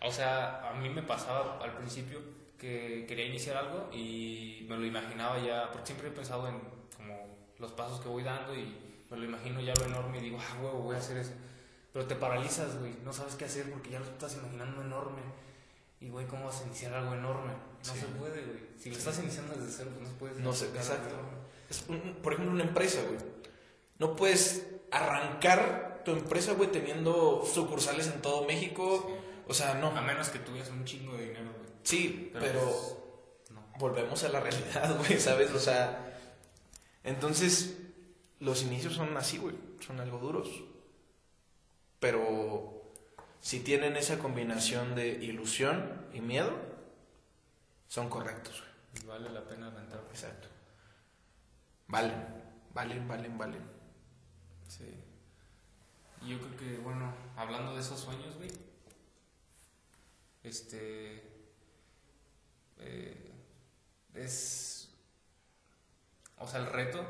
o 0.00 0.10
sea, 0.10 0.70
a 0.70 0.74
mí 0.74 0.88
me 0.88 1.02
pasaba 1.02 1.58
al 1.62 1.76
principio 1.76 2.20
que 2.62 3.06
quería 3.08 3.26
iniciar 3.26 3.56
algo 3.56 3.90
y 3.92 4.64
me 4.68 4.76
lo 4.76 4.86
imaginaba 4.86 5.36
ya, 5.44 5.68
porque 5.72 5.86
siempre 5.86 6.08
he 6.08 6.12
pensado 6.12 6.46
en 6.46 6.60
como 6.96 7.26
los 7.58 7.72
pasos 7.72 8.00
que 8.00 8.08
voy 8.08 8.22
dando 8.22 8.54
y 8.54 8.72
me 9.10 9.16
lo 9.16 9.24
imagino 9.24 9.60
ya 9.60 9.74
lo 9.74 9.86
enorme 9.86 10.18
y 10.18 10.22
digo, 10.22 10.38
ah, 10.40 10.62
huevo, 10.62 10.78
voy 10.78 10.94
a 10.94 10.98
hacer 11.00 11.16
eso. 11.16 11.32
Pero 11.92 12.06
te 12.06 12.14
paralizas, 12.14 12.78
güey, 12.78 12.94
no 13.04 13.12
sabes 13.12 13.34
qué 13.34 13.46
hacer 13.46 13.68
porque 13.68 13.90
ya 13.90 13.98
lo 13.98 14.04
estás 14.04 14.36
imaginando 14.36 14.80
enorme. 14.80 15.22
Y, 16.00 16.08
güey, 16.08 16.24
¿cómo 16.26 16.46
vas 16.46 16.60
a 16.60 16.66
iniciar 16.66 16.94
algo 16.94 17.14
enorme? 17.14 17.52
No 17.84 17.94
se 17.94 18.06
puede, 18.06 18.42
güey. 18.42 18.58
Si 18.78 18.90
lo 18.90 18.96
estás 18.96 19.18
iniciando 19.18 19.54
desde 19.54 19.72
cero, 19.78 19.90
pues 19.96 20.08
no 20.08 20.18
puedes. 20.18 20.38
No 20.38 20.52
sé, 20.52 20.66
exacto. 20.66 21.16
Es 21.68 21.84
por 22.22 22.32
ejemplo, 22.32 22.54
una 22.54 22.64
empresa, 22.64 23.02
güey. 23.02 23.18
No 23.98 24.14
puedes 24.14 24.68
arrancar 24.92 26.02
tu 26.04 26.12
empresa, 26.12 26.54
güey, 26.54 26.70
teniendo 26.70 27.44
sucursales 27.44 28.06
en 28.06 28.22
todo 28.22 28.44
México. 28.46 29.18
O 29.48 29.54
sea, 29.54 29.74
no. 29.74 29.88
A 29.88 30.00
menos 30.00 30.28
que 30.28 30.38
tuvieras 30.38 30.70
un 30.70 30.84
chingo 30.84 31.16
de 31.16 31.26
dinero, 31.26 31.52
güey. 31.56 31.61
Sí, 31.82 32.30
pero, 32.32 32.60
pues, 32.60 32.96
volvemos 33.78 34.22
a 34.24 34.28
la 34.28 34.40
realidad, 34.40 34.96
güey, 35.06 35.18
¿sabes? 35.18 35.50
O 35.52 35.58
sea, 35.58 36.18
entonces 37.04 37.78
los 38.40 38.62
inicios 38.62 38.94
son 38.94 39.16
así, 39.16 39.38
güey, 39.38 39.56
son 39.80 40.00
algo 40.00 40.18
duros. 40.18 40.48
Pero 41.98 42.92
si 43.40 43.60
tienen 43.60 43.96
esa 43.96 44.18
combinación 44.18 44.94
de 44.94 45.08
ilusión 45.08 46.06
y 46.12 46.20
miedo, 46.20 46.52
son 47.88 48.08
correctos. 48.08 48.62
Vale 49.06 49.30
la 49.30 49.44
pena 49.44 49.68
aventar. 49.68 50.00
Exacto. 50.10 50.48
Valen, 51.88 52.24
valen, 52.72 53.06
valen, 53.06 53.38
valen. 53.38 53.62
Sí. 54.68 54.84
Y 56.22 56.30
yo 56.30 56.38
creo 56.40 56.56
que, 56.56 56.78
bueno, 56.78 57.12
hablando 57.36 57.74
de 57.74 57.80
esos 57.80 58.00
sueños, 58.00 58.36
güey, 58.36 58.50
este. 60.42 61.31
Es. 64.22 64.88
O 66.38 66.46
sea, 66.46 66.60
el 66.60 66.66
reto 66.66 67.04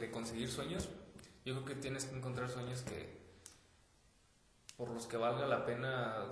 de 0.00 0.10
conseguir 0.10 0.50
sueños, 0.50 0.88
yo 1.44 1.54
creo 1.54 1.64
que 1.64 1.74
tienes 1.74 2.04
que 2.04 2.16
encontrar 2.16 2.48
sueños 2.48 2.82
que 2.82 3.20
por 4.76 4.90
los 4.90 5.06
que 5.06 5.16
valga 5.16 5.46
la 5.46 5.64
pena 5.64 6.24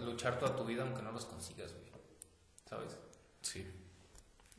luchar 0.00 0.38
toda 0.38 0.56
tu 0.56 0.64
vida 0.64 0.82
aunque 0.82 1.02
no 1.02 1.12
los 1.12 1.24
consigas, 1.24 1.72
güey. 1.72 1.88
¿Sabes? 2.68 2.96
Sí. 3.42 3.66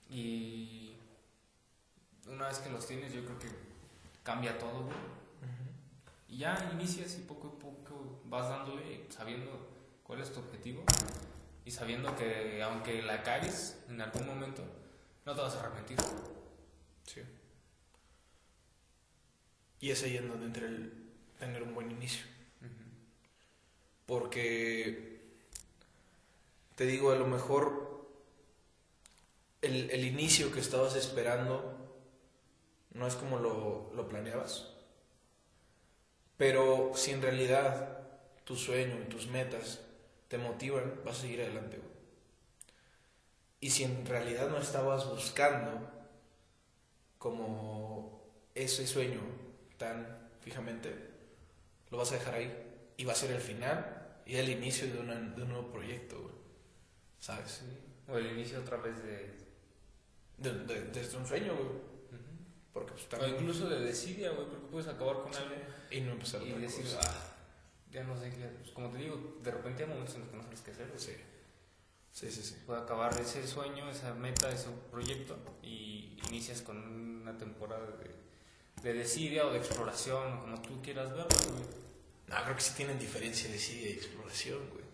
Y 0.10 0.96
una 2.28 2.48
vez 2.48 2.60
que 2.60 2.70
los 2.70 2.86
tienes, 2.86 3.14
yo 3.14 3.24
creo 3.26 3.40
que 3.40 3.50
cambia 4.24 4.58
todo, 4.58 4.84
güey. 4.84 4.98
Y 6.28 6.38
ya 6.38 6.70
inicias 6.74 7.18
y 7.18 7.22
poco 7.22 7.48
a 7.48 7.60
poco 7.60 8.22
vas 8.26 8.50
dándole, 8.50 9.08
sabiendo 9.10 9.68
cuál 10.04 10.22
es 10.22 10.32
tu 10.32 10.40
objetivo 10.40 10.84
y 11.70 11.72
sabiendo 11.72 12.16
que 12.16 12.64
aunque 12.64 13.00
la 13.04 13.22
caes 13.22 13.78
en 13.90 14.02
algún 14.02 14.26
momento, 14.26 14.64
no 15.24 15.36
te 15.36 15.42
vas 15.42 15.56
a 15.56 15.60
arrepentir. 15.60 16.00
Sí. 17.04 17.22
Y 19.80 19.92
es 19.92 20.02
ahí 20.02 20.18
en 20.18 20.30
donde 20.30 20.48
entra 20.48 20.66
el 20.66 20.92
tener 21.38 21.62
un 21.62 21.76
buen 21.76 21.92
inicio. 21.92 22.26
Porque, 24.08 25.22
te 26.74 26.88
digo, 26.88 27.12
a 27.12 27.18
lo 27.18 27.28
mejor 27.28 28.10
el, 29.62 29.92
el, 29.92 30.06
inicio 30.06 30.52
que 30.52 30.62
estabas 30.62 30.96
esperando 30.96 32.02
no 32.96 33.06
es 33.06 33.14
como 33.14 33.38
lo, 33.38 33.92
lo 33.94 34.10
planeabas. 34.10 34.74
Pero 36.36 36.94
si 36.96 37.12
en 37.12 37.22
realidad 37.22 38.08
tu 38.44 38.56
sueño 38.56 39.00
y 39.04 39.08
tus 39.08 39.28
metas 39.28 39.82
te 40.30 40.38
motivan, 40.38 41.02
vas 41.04 41.18
a 41.18 41.22
seguir 41.22 41.42
adelante. 41.42 41.82
Y 43.60 43.72
si 43.72 43.84
en 43.84 44.06
realidad 44.06 44.50
no 44.50 44.58
estabas 44.58 45.10
buscando 45.10 45.92
como 47.18 48.24
ese 48.56 48.88
sueño 48.88 49.20
tan 49.78 50.30
fijamente, 50.40 50.96
lo 51.90 51.98
vas 51.98 52.12
a 52.12 52.16
dejar 52.16 52.36
ahí 52.36 52.94
y 52.96 53.04
va 53.04 53.12
a 53.12 53.16
ser 53.16 53.32
el 53.32 53.42
final 53.42 54.22
y 54.26 54.36
el 54.36 54.48
inicio 54.50 54.88
de, 54.88 54.94
de 54.94 55.42
un 55.42 55.50
nuevo 55.50 55.72
proyecto, 55.72 56.40
¿Sabes? 57.20 57.64
O 58.08 58.18
el 58.18 58.28
inicio 58.28 58.60
otra 58.60 58.78
vez 58.78 58.96
de... 59.04 59.36
de, 60.38 60.86
desde 60.86 61.18
un 61.18 61.28
sueño, 61.28 61.54
güey. 61.54 61.70
Porque 62.72 62.94
pues, 62.94 63.10
también... 63.10 63.34
O 63.34 63.36
incluso 63.36 63.68
de 63.68 63.82
desidia, 63.82 64.32
güey, 64.32 64.48
porque 64.48 64.68
puedes 64.68 64.88
acabar 64.88 65.18
con 65.24 65.36
algo 65.36 65.56
y 65.92 66.02
no 66.02 66.14
empezar 66.14 66.42
Y 66.44 66.54
decir, 66.54 66.86
ah, 67.02 67.36
ya 67.92 68.04
no 68.04 68.20
sé 68.20 68.30
qué... 68.30 68.46
Pues, 68.60 68.72
como 68.72 68.90
te 68.90 68.98
digo, 68.98 69.40
de 69.42 69.52
repente 69.52 69.84
hay 69.84 69.90
momentos 69.90 70.16
en 70.16 70.22
los 70.22 70.30
que 70.30 70.38
no 70.38 70.44
sabes 70.44 70.62
qué 70.62 70.72
hacer. 70.72 70.92
Sí. 70.98 71.14
Sí, 72.12 72.32
sí, 72.32 72.42
sí. 72.42 72.56
Puede 72.66 72.82
acabar 72.82 73.20
ese 73.20 73.46
sueño, 73.48 73.90
esa 73.90 74.14
meta, 74.14 74.52
ese 74.52 74.70
proyecto 74.92 75.38
y 75.62 76.18
inicias 76.28 76.62
con 76.62 76.78
una 77.22 77.38
temporada 77.38 77.86
de, 77.98 78.84
de 78.84 78.94
desidia 78.94 79.46
o 79.46 79.52
de 79.52 79.60
exploración, 79.60 80.40
como 80.40 80.62
tú 80.62 80.82
quieras 80.82 81.10
verlo, 81.12 81.38
güey 81.52 81.90
no, 82.30 82.44
creo 82.44 82.56
que 82.56 82.62
sí 82.62 82.74
tienen 82.76 83.00
diferencia 83.00 83.50
de 83.50 83.58
sí 83.58 83.80
de 83.84 83.94
exploración, 83.94 84.60
güey. 84.70 84.86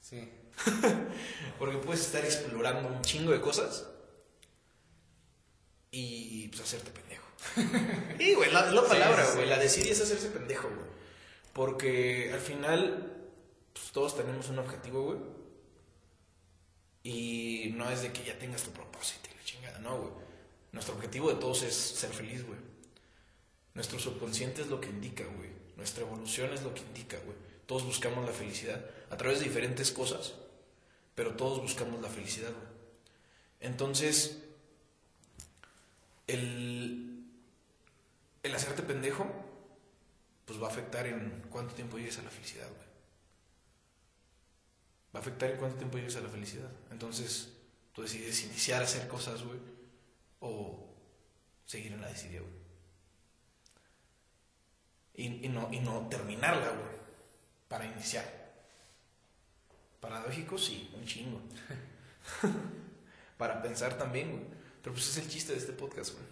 Sí. 0.00 0.30
Porque 1.58 1.78
puedes 1.78 2.06
estar 2.06 2.24
explorando 2.24 2.88
un 2.88 3.02
chingo 3.02 3.32
de 3.32 3.40
cosas 3.40 3.88
y 5.90 6.46
pues 6.48 6.60
hacerte 6.60 6.90
pendejo. 6.90 7.24
y, 8.18 8.34
güey, 8.34 8.52
la, 8.52 8.70
la 8.70 8.86
palabra, 8.86 9.26
güey. 9.34 9.48
La 9.48 9.58
desidia 9.58 9.92
es 9.92 10.00
hacerse 10.00 10.28
pendejo, 10.28 10.68
güey. 10.68 10.95
Porque 11.56 12.30
al 12.34 12.40
final, 12.40 13.16
pues 13.72 13.90
todos 13.90 14.14
tenemos 14.14 14.50
un 14.50 14.58
objetivo, 14.58 15.04
güey. 15.04 15.18
Y 17.02 17.72
no 17.74 17.88
es 17.88 18.02
de 18.02 18.12
que 18.12 18.22
ya 18.24 18.38
tengas 18.38 18.62
tu 18.62 18.72
propósito 18.72 19.30
y 19.32 19.38
la 19.38 19.42
chingada, 19.42 19.78
no, 19.78 19.96
güey. 19.96 20.12
Nuestro 20.72 20.94
objetivo 20.96 21.30
de 21.30 21.36
todos 21.36 21.62
es 21.62 21.74
ser 21.74 22.10
feliz, 22.10 22.46
güey. 22.46 22.58
Nuestro 23.72 23.98
subconsciente 23.98 24.60
es 24.60 24.68
lo 24.68 24.82
que 24.82 24.90
indica, 24.90 25.24
güey. 25.24 25.48
Nuestra 25.78 26.02
evolución 26.02 26.52
es 26.52 26.62
lo 26.62 26.74
que 26.74 26.82
indica, 26.82 27.16
güey. 27.24 27.38
Todos 27.64 27.86
buscamos 27.86 28.26
la 28.26 28.32
felicidad 28.32 28.84
a 29.08 29.16
través 29.16 29.38
de 29.38 29.46
diferentes 29.46 29.90
cosas, 29.92 30.34
pero 31.14 31.36
todos 31.36 31.62
buscamos 31.62 32.02
la 32.02 32.10
felicidad, 32.10 32.50
güey. 32.50 32.68
Entonces, 33.60 34.42
el, 36.26 37.24
el 38.42 38.54
hacerte 38.54 38.82
pendejo, 38.82 39.24
pues 40.46 40.60
va 40.60 40.68
a 40.68 40.70
afectar 40.70 41.06
en 41.06 41.44
cuánto 41.50 41.74
tiempo 41.74 41.98
llegues 41.98 42.18
a 42.18 42.22
la 42.22 42.30
felicidad, 42.30 42.68
güey. 42.68 42.86
Va 45.14 45.18
a 45.18 45.22
afectar 45.22 45.50
en 45.50 45.58
cuánto 45.58 45.76
tiempo 45.76 45.98
llegues 45.98 46.16
a 46.16 46.20
la 46.22 46.28
felicidad. 46.28 46.70
Entonces, 46.90 47.52
tú 47.92 48.02
decides 48.02 48.42
iniciar 48.44 48.80
a 48.80 48.84
hacer 48.84 49.06
cosas, 49.06 49.42
güey, 49.42 49.58
o 50.40 50.94
seguir 51.66 51.92
en 51.92 52.00
la 52.00 52.08
desidia, 52.08 52.40
güey 52.40 52.66
y, 55.16 55.48
no, 55.48 55.68
y 55.72 55.80
no 55.80 56.08
terminarla, 56.08 56.68
güey, 56.68 56.96
para 57.68 57.86
iniciar. 57.86 58.46
Paradójico, 60.00 60.58
sí, 60.58 60.90
un 60.94 61.06
chingo. 61.06 61.40
para 63.38 63.62
pensar 63.62 63.96
también, 63.96 64.30
güey. 64.32 64.44
Pero 64.82 64.94
pues 64.94 65.08
es 65.08 65.16
el 65.16 65.28
chiste 65.28 65.52
de 65.52 65.58
este 65.58 65.72
podcast, 65.72 66.12
güey. 66.12 66.26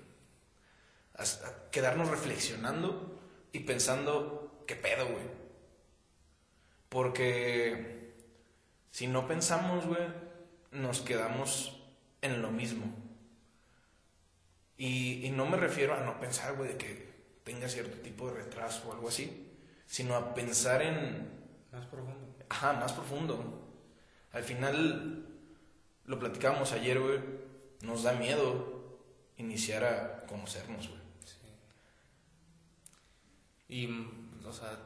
Quedarnos 1.71 2.09
reflexionando 2.09 3.19
y 3.55 3.61
pensando, 3.61 4.65
¿qué 4.67 4.75
pedo, 4.75 5.07
güey? 5.07 5.25
Porque 6.89 8.13
si 8.91 9.07
no 9.07 9.29
pensamos, 9.29 9.87
güey, 9.87 10.03
nos 10.73 11.01
quedamos 11.01 11.81
en 12.21 12.43
lo 12.43 12.51
mismo. 12.51 12.85
Y, 14.77 15.25
y 15.25 15.31
no 15.31 15.47
me 15.47 15.57
refiero 15.57 15.95
a 15.95 16.01
no 16.01 16.19
pensar, 16.19 16.57
güey, 16.57 16.71
de 16.71 16.77
que 16.77 17.15
tenga 17.45 17.69
cierto 17.69 17.97
tipo 17.99 18.27
de 18.27 18.43
retraso 18.43 18.89
o 18.89 18.93
algo 18.93 19.09
así, 19.09 19.53
sino 19.87 20.17
a 20.17 20.35
pensar 20.35 20.83
en... 20.83 21.31
Más 21.71 21.87
profundo. 21.87 22.35
Ajá, 22.49 22.73
más 22.73 22.93
profundo. 22.93 23.69
Al 24.33 24.43
final, 24.43 25.29
lo 26.07 26.19
platicábamos 26.19 26.73
ayer, 26.73 26.99
güey, 26.99 27.21
nos 27.83 28.03
da 28.03 28.15
miedo 28.15 28.99
iniciar 29.37 29.85
a 29.85 30.27
conocernos, 30.27 30.89
güey. 30.89 31.04
Y, 33.69 33.89
o 34.45 34.53
sea, 34.53 34.79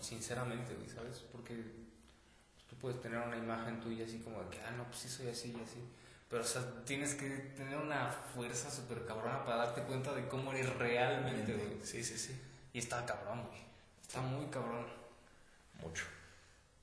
sinceramente, 0.00 0.74
güey, 0.74 0.88
¿sabes? 0.88 1.24
Porque 1.32 1.54
tú 2.68 2.76
puedes 2.76 3.00
tener 3.00 3.18
una 3.18 3.36
imagen 3.36 3.80
tuya 3.80 4.04
así 4.04 4.18
como 4.18 4.42
de 4.42 4.50
que, 4.50 4.60
ah, 4.62 4.70
no, 4.72 4.84
pues 4.84 4.98
sí 4.98 5.08
soy 5.08 5.28
así 5.28 5.54
y 5.56 5.60
así. 5.62 5.82
Pero, 6.28 6.42
o 6.42 6.46
sea, 6.46 6.62
tienes 6.84 7.14
que 7.14 7.28
tener 7.28 7.76
una 7.76 8.08
fuerza 8.08 8.70
súper 8.70 9.04
cabrona 9.04 9.44
para 9.44 9.56
darte 9.66 9.82
cuenta 9.82 10.14
de 10.14 10.26
cómo 10.28 10.52
eres 10.52 10.74
realmente, 10.76 11.52
güey. 11.52 11.84
Sí, 11.84 12.02
sí, 12.02 12.16
sí. 12.16 12.40
Y 12.72 12.78
está 12.78 13.04
cabrón, 13.04 13.46
güey. 13.48 13.60
Está 14.00 14.20
muy 14.22 14.46
cabrón. 14.46 14.86
Mucho. 15.82 16.04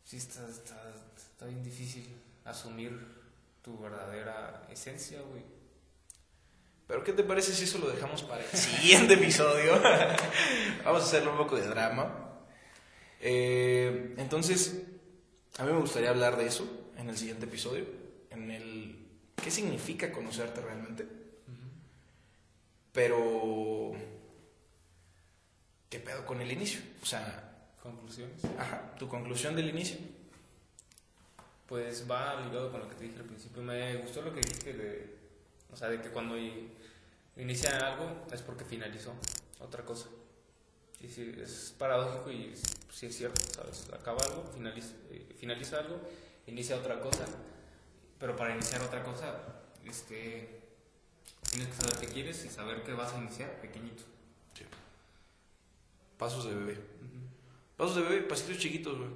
Sí, 0.04 0.18
está, 0.18 0.48
está, 0.48 0.94
está 1.16 1.46
bien 1.46 1.64
difícil 1.64 2.16
asumir 2.46 2.92
tu 3.64 3.78
verdadera 3.80 4.68
esencia, 4.70 5.22
güey. 5.22 5.44
Pero, 6.90 7.04
¿qué 7.04 7.14
te 7.14 7.24
parece 7.24 7.54
si 7.54 7.66
eso 7.66 7.78
lo 7.78 7.88
dejamos 7.88 8.24
para 8.24 8.44
el 8.44 8.50
siguiente 8.50 9.14
episodio? 9.14 9.74
Vamos 10.84 11.04
a 11.04 11.06
hacerle 11.06 11.30
un 11.30 11.38
poco 11.38 11.56
de 11.56 11.68
drama. 11.68 12.40
Eh, 13.22 14.16
entonces, 14.18 14.82
a 15.60 15.66
mí 15.66 15.72
me 15.72 15.78
gustaría 15.82 16.10
hablar 16.10 16.36
de 16.36 16.48
eso 16.48 16.68
en 16.98 17.08
el 17.08 17.16
siguiente 17.16 17.46
episodio, 17.46 17.86
en 18.32 18.50
el 18.50 19.08
qué 19.36 19.52
significa 19.52 20.12
conocerte 20.12 20.62
realmente. 20.62 21.06
Pero, 22.92 23.92
¿qué 25.92 26.00
pedo 26.00 26.26
con 26.26 26.42
el 26.42 26.52
inicio? 26.52 26.82
O 27.04 27.06
sea, 27.06 27.68
Conclusiones. 27.84 28.44
ajá, 28.58 28.96
tu 28.98 29.08
conclusión 29.08 29.56
del 29.56 29.70
inicio. 29.70 29.98
Pues 31.68 32.10
va 32.10 32.42
ligado 32.42 32.72
con 32.72 32.80
lo 32.80 32.90
que 32.90 32.96
te 32.96 33.04
dije 33.04 33.20
al 33.20 33.26
principio. 33.26 33.62
Me 33.62 33.96
gustó 33.98 34.24
lo 34.24 34.34
que 34.34 34.42
dijiste 34.42 34.74
de, 34.74 35.20
o 35.72 35.76
sea, 35.76 35.90
de 35.90 36.02
que 36.02 36.10
cuando 36.10 36.36
inicia 37.36 37.78
algo 37.78 38.26
es 38.32 38.42
porque 38.42 38.66
finalizó 38.66 39.14
otra 39.60 39.84
cosa. 39.86 40.08
Y 41.02 41.08
sí, 41.08 41.34
es 41.42 41.74
paradójico 41.78 42.32
y 42.32 42.54
sí 42.92 43.06
es 43.06 43.18
cierto, 43.18 43.42
¿sabes? 43.54 43.88
Acaba 43.94 44.22
algo, 44.24 44.44
finaliza, 44.54 44.94
eh, 45.12 45.34
finaliza 45.38 45.80
algo, 45.80 46.02
inicia 46.48 46.76
otra 46.76 47.00
cosa, 47.00 47.26
pero 48.20 48.36
para 48.36 48.54
iniciar 48.54 48.82
otra 48.82 49.02
cosa, 49.04 49.34
este, 49.86 50.62
tienes 51.50 51.70
que 51.70 51.82
saber 51.82 52.00
qué 52.00 52.08
quieres 52.08 52.44
y 52.44 52.50
saber 52.50 52.84
qué 52.84 52.94
vas 52.94 53.14
a 53.14 53.18
iniciar 53.18 53.62
pequeñito. 53.62 54.04
Pasos 56.18 56.44
de 56.50 56.54
bebé. 56.54 56.78
Pasos 57.78 57.96
de 57.96 58.02
bebé, 58.02 58.22
pasitos 58.24 58.58
chiquitos, 58.58 58.98
güey. 58.98 59.10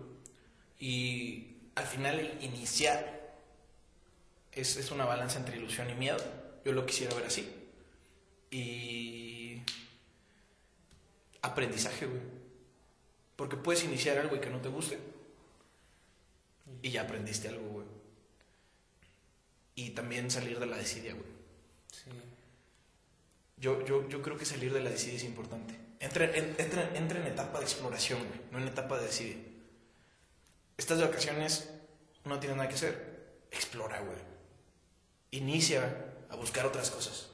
Y 0.80 1.58
al 1.76 1.86
final 1.86 2.18
el 2.18 2.42
iniciar 2.42 3.36
es, 4.54 4.78
es 4.78 4.90
una 4.90 5.04
balanza 5.04 5.38
entre 5.38 5.58
ilusión 5.58 5.90
y 5.90 5.96
miedo. 5.96 6.24
Yo 6.66 6.72
lo 6.72 6.86
quisiera 6.86 7.14
ver 7.16 7.26
así. 7.26 7.50
Y 8.52 9.62
aprendizaje, 11.42 12.06
güey. 12.06 12.22
Porque 13.36 13.58
puedes 13.58 13.84
iniciar 13.84 14.18
algo 14.18 14.36
y 14.36 14.40
que 14.40 14.50
no 14.50 14.62
te 14.62 14.70
guste. 14.70 15.00
Y 16.82 16.92
ya 16.92 17.02
aprendiste 17.02 17.48
algo, 17.50 17.68
güey. 17.68 17.88
Y 19.76 19.90
también 19.92 20.30
salir 20.30 20.60
de 20.60 20.66
la 20.68 20.78
desidia, 20.78 21.14
güey. 21.14 21.26
Sí. 21.92 22.10
Yo, 23.58 23.84
yo, 23.86 24.08
yo 24.08 24.22
creo 24.22 24.38
que 24.38 24.46
salir 24.46 24.72
de 24.74 24.82
la 24.82 24.90
desidia 24.90 25.16
es 25.18 25.24
importante. 25.24 25.76
Entra, 26.00 26.26
en- 26.26 26.56
entra, 26.60 26.92
entra 26.96 27.20
en 27.20 27.28
etapa 27.28 27.60
de 27.60 27.66
exploración, 27.66 28.20
güey, 28.20 28.40
no 28.52 28.60
en 28.60 28.68
etapa 28.68 28.98
de 29.00 29.06
desidia. 29.08 29.38
Estas 30.78 31.02
vacaciones 31.02 31.70
no 32.26 32.40
tienes 32.40 32.58
nada 32.58 32.70
que 32.70 32.76
hacer. 32.76 33.14
Explora, 33.52 34.00
güey. 34.02 34.18
Inicia 35.32 36.13
a 36.34 36.36
buscar 36.36 36.66
otras 36.66 36.90
cosas. 36.90 37.30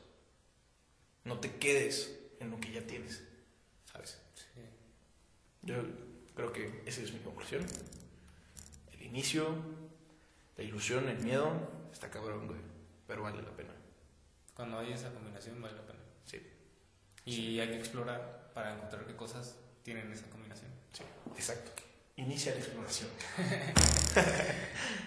No 1.24 1.40
te 1.40 1.56
quedes 1.56 2.18
en 2.40 2.52
lo 2.52 2.60
que 2.60 2.72
ya 2.72 2.86
tienes. 2.86 3.24
¿Sabes? 3.92 4.20
Sí. 4.36 4.62
Yo 5.62 5.76
creo 6.36 6.52
que 6.52 6.84
esa 6.86 7.02
es 7.02 7.14
mi 7.14 7.20
conclusión. 7.20 7.66
El 8.92 9.02
inicio, 9.04 9.56
la 10.58 10.64
ilusión, 10.64 11.08
el 11.08 11.20
miedo, 11.20 11.52
está 11.92 12.10
cabrón, 12.12 12.48
güey. 12.48 12.60
Pero 13.08 13.24
vale 13.24 13.42
la 13.42 13.56
pena. 13.56 13.74
Cuando 14.54 14.80
hay 14.80 14.92
esa 14.94 15.12
combinación 15.14 15.62
vale 15.62 15.76
la 15.76 15.86
pena. 15.86 16.00
Sí, 16.26 16.42
Y 17.26 17.60
hay 17.60 17.70
que 17.70 17.80
explorar 17.80 18.52
para 18.54 18.76
encontrar 18.76 19.06
qué 19.08 19.16
cosas 19.16 19.56
tienen 19.84 20.12
esa 20.12 20.30
combinación. 20.30 20.70
sí, 20.94 21.04
exacto. 21.36 21.72
Inicia 22.18 22.54
la 22.54 22.60
exploración. 22.60 23.10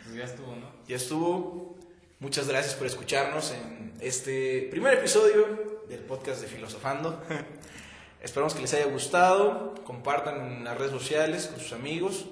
Pues 0.05 0.17
ya 0.17 0.25
estuvo, 0.25 0.57
¿no? 0.57 0.73
Ya 0.87 0.97
estuvo. 0.97 1.79
Muchas 2.23 2.47
gracias 2.47 2.75
por 2.75 2.87
escucharnos 2.87 3.51
en 3.51 3.95
este 4.01 4.69
primer 4.71 4.95
episodio 4.95 5.83
del 5.89 5.99
podcast 5.99 6.41
de 6.41 6.47
Filosofando. 6.47 7.21
Esperamos 8.23 8.55
que 8.55 8.61
les 8.61 8.73
haya 8.75 8.87
gustado. 8.87 9.75
Compartan 9.83 10.59
en 10.59 10.63
las 10.63 10.79
redes 10.79 10.93
sociales 10.93 11.49
con 11.49 11.59
sus 11.59 11.73
amigos. 11.73 12.27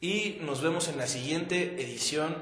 Y 0.00 0.38
nos 0.42 0.62
vemos 0.62 0.86
en 0.86 0.98
la 0.98 1.08
siguiente 1.08 1.82
edición, 1.82 2.36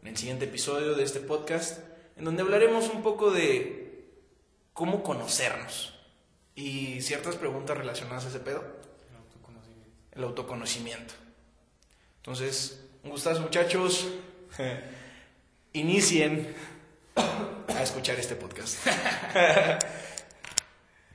en 0.00 0.08
el 0.08 0.16
siguiente 0.16 0.46
episodio 0.46 0.94
de 0.94 1.04
este 1.04 1.20
podcast, 1.20 1.80
en 2.16 2.24
donde 2.24 2.40
hablaremos 2.40 2.88
un 2.88 3.02
poco 3.02 3.30
de 3.30 4.08
cómo 4.72 5.02
conocernos 5.02 5.92
y 6.54 7.02
ciertas 7.02 7.36
preguntas 7.36 7.76
relacionadas 7.76 8.24
a 8.24 8.28
ese 8.28 8.40
pedo, 8.40 8.64
El 9.10 9.16
autoconocimiento. 9.18 9.98
el 10.12 10.24
autoconocimiento. 10.24 11.14
Entonces, 12.16 12.82
un 13.02 13.10
gustazo 13.10 13.42
muchachos. 13.42 14.08
Inicien 15.72 16.48
a 17.16 17.82
escuchar 17.82 18.18
este 18.18 18.34
podcast. 18.34 18.78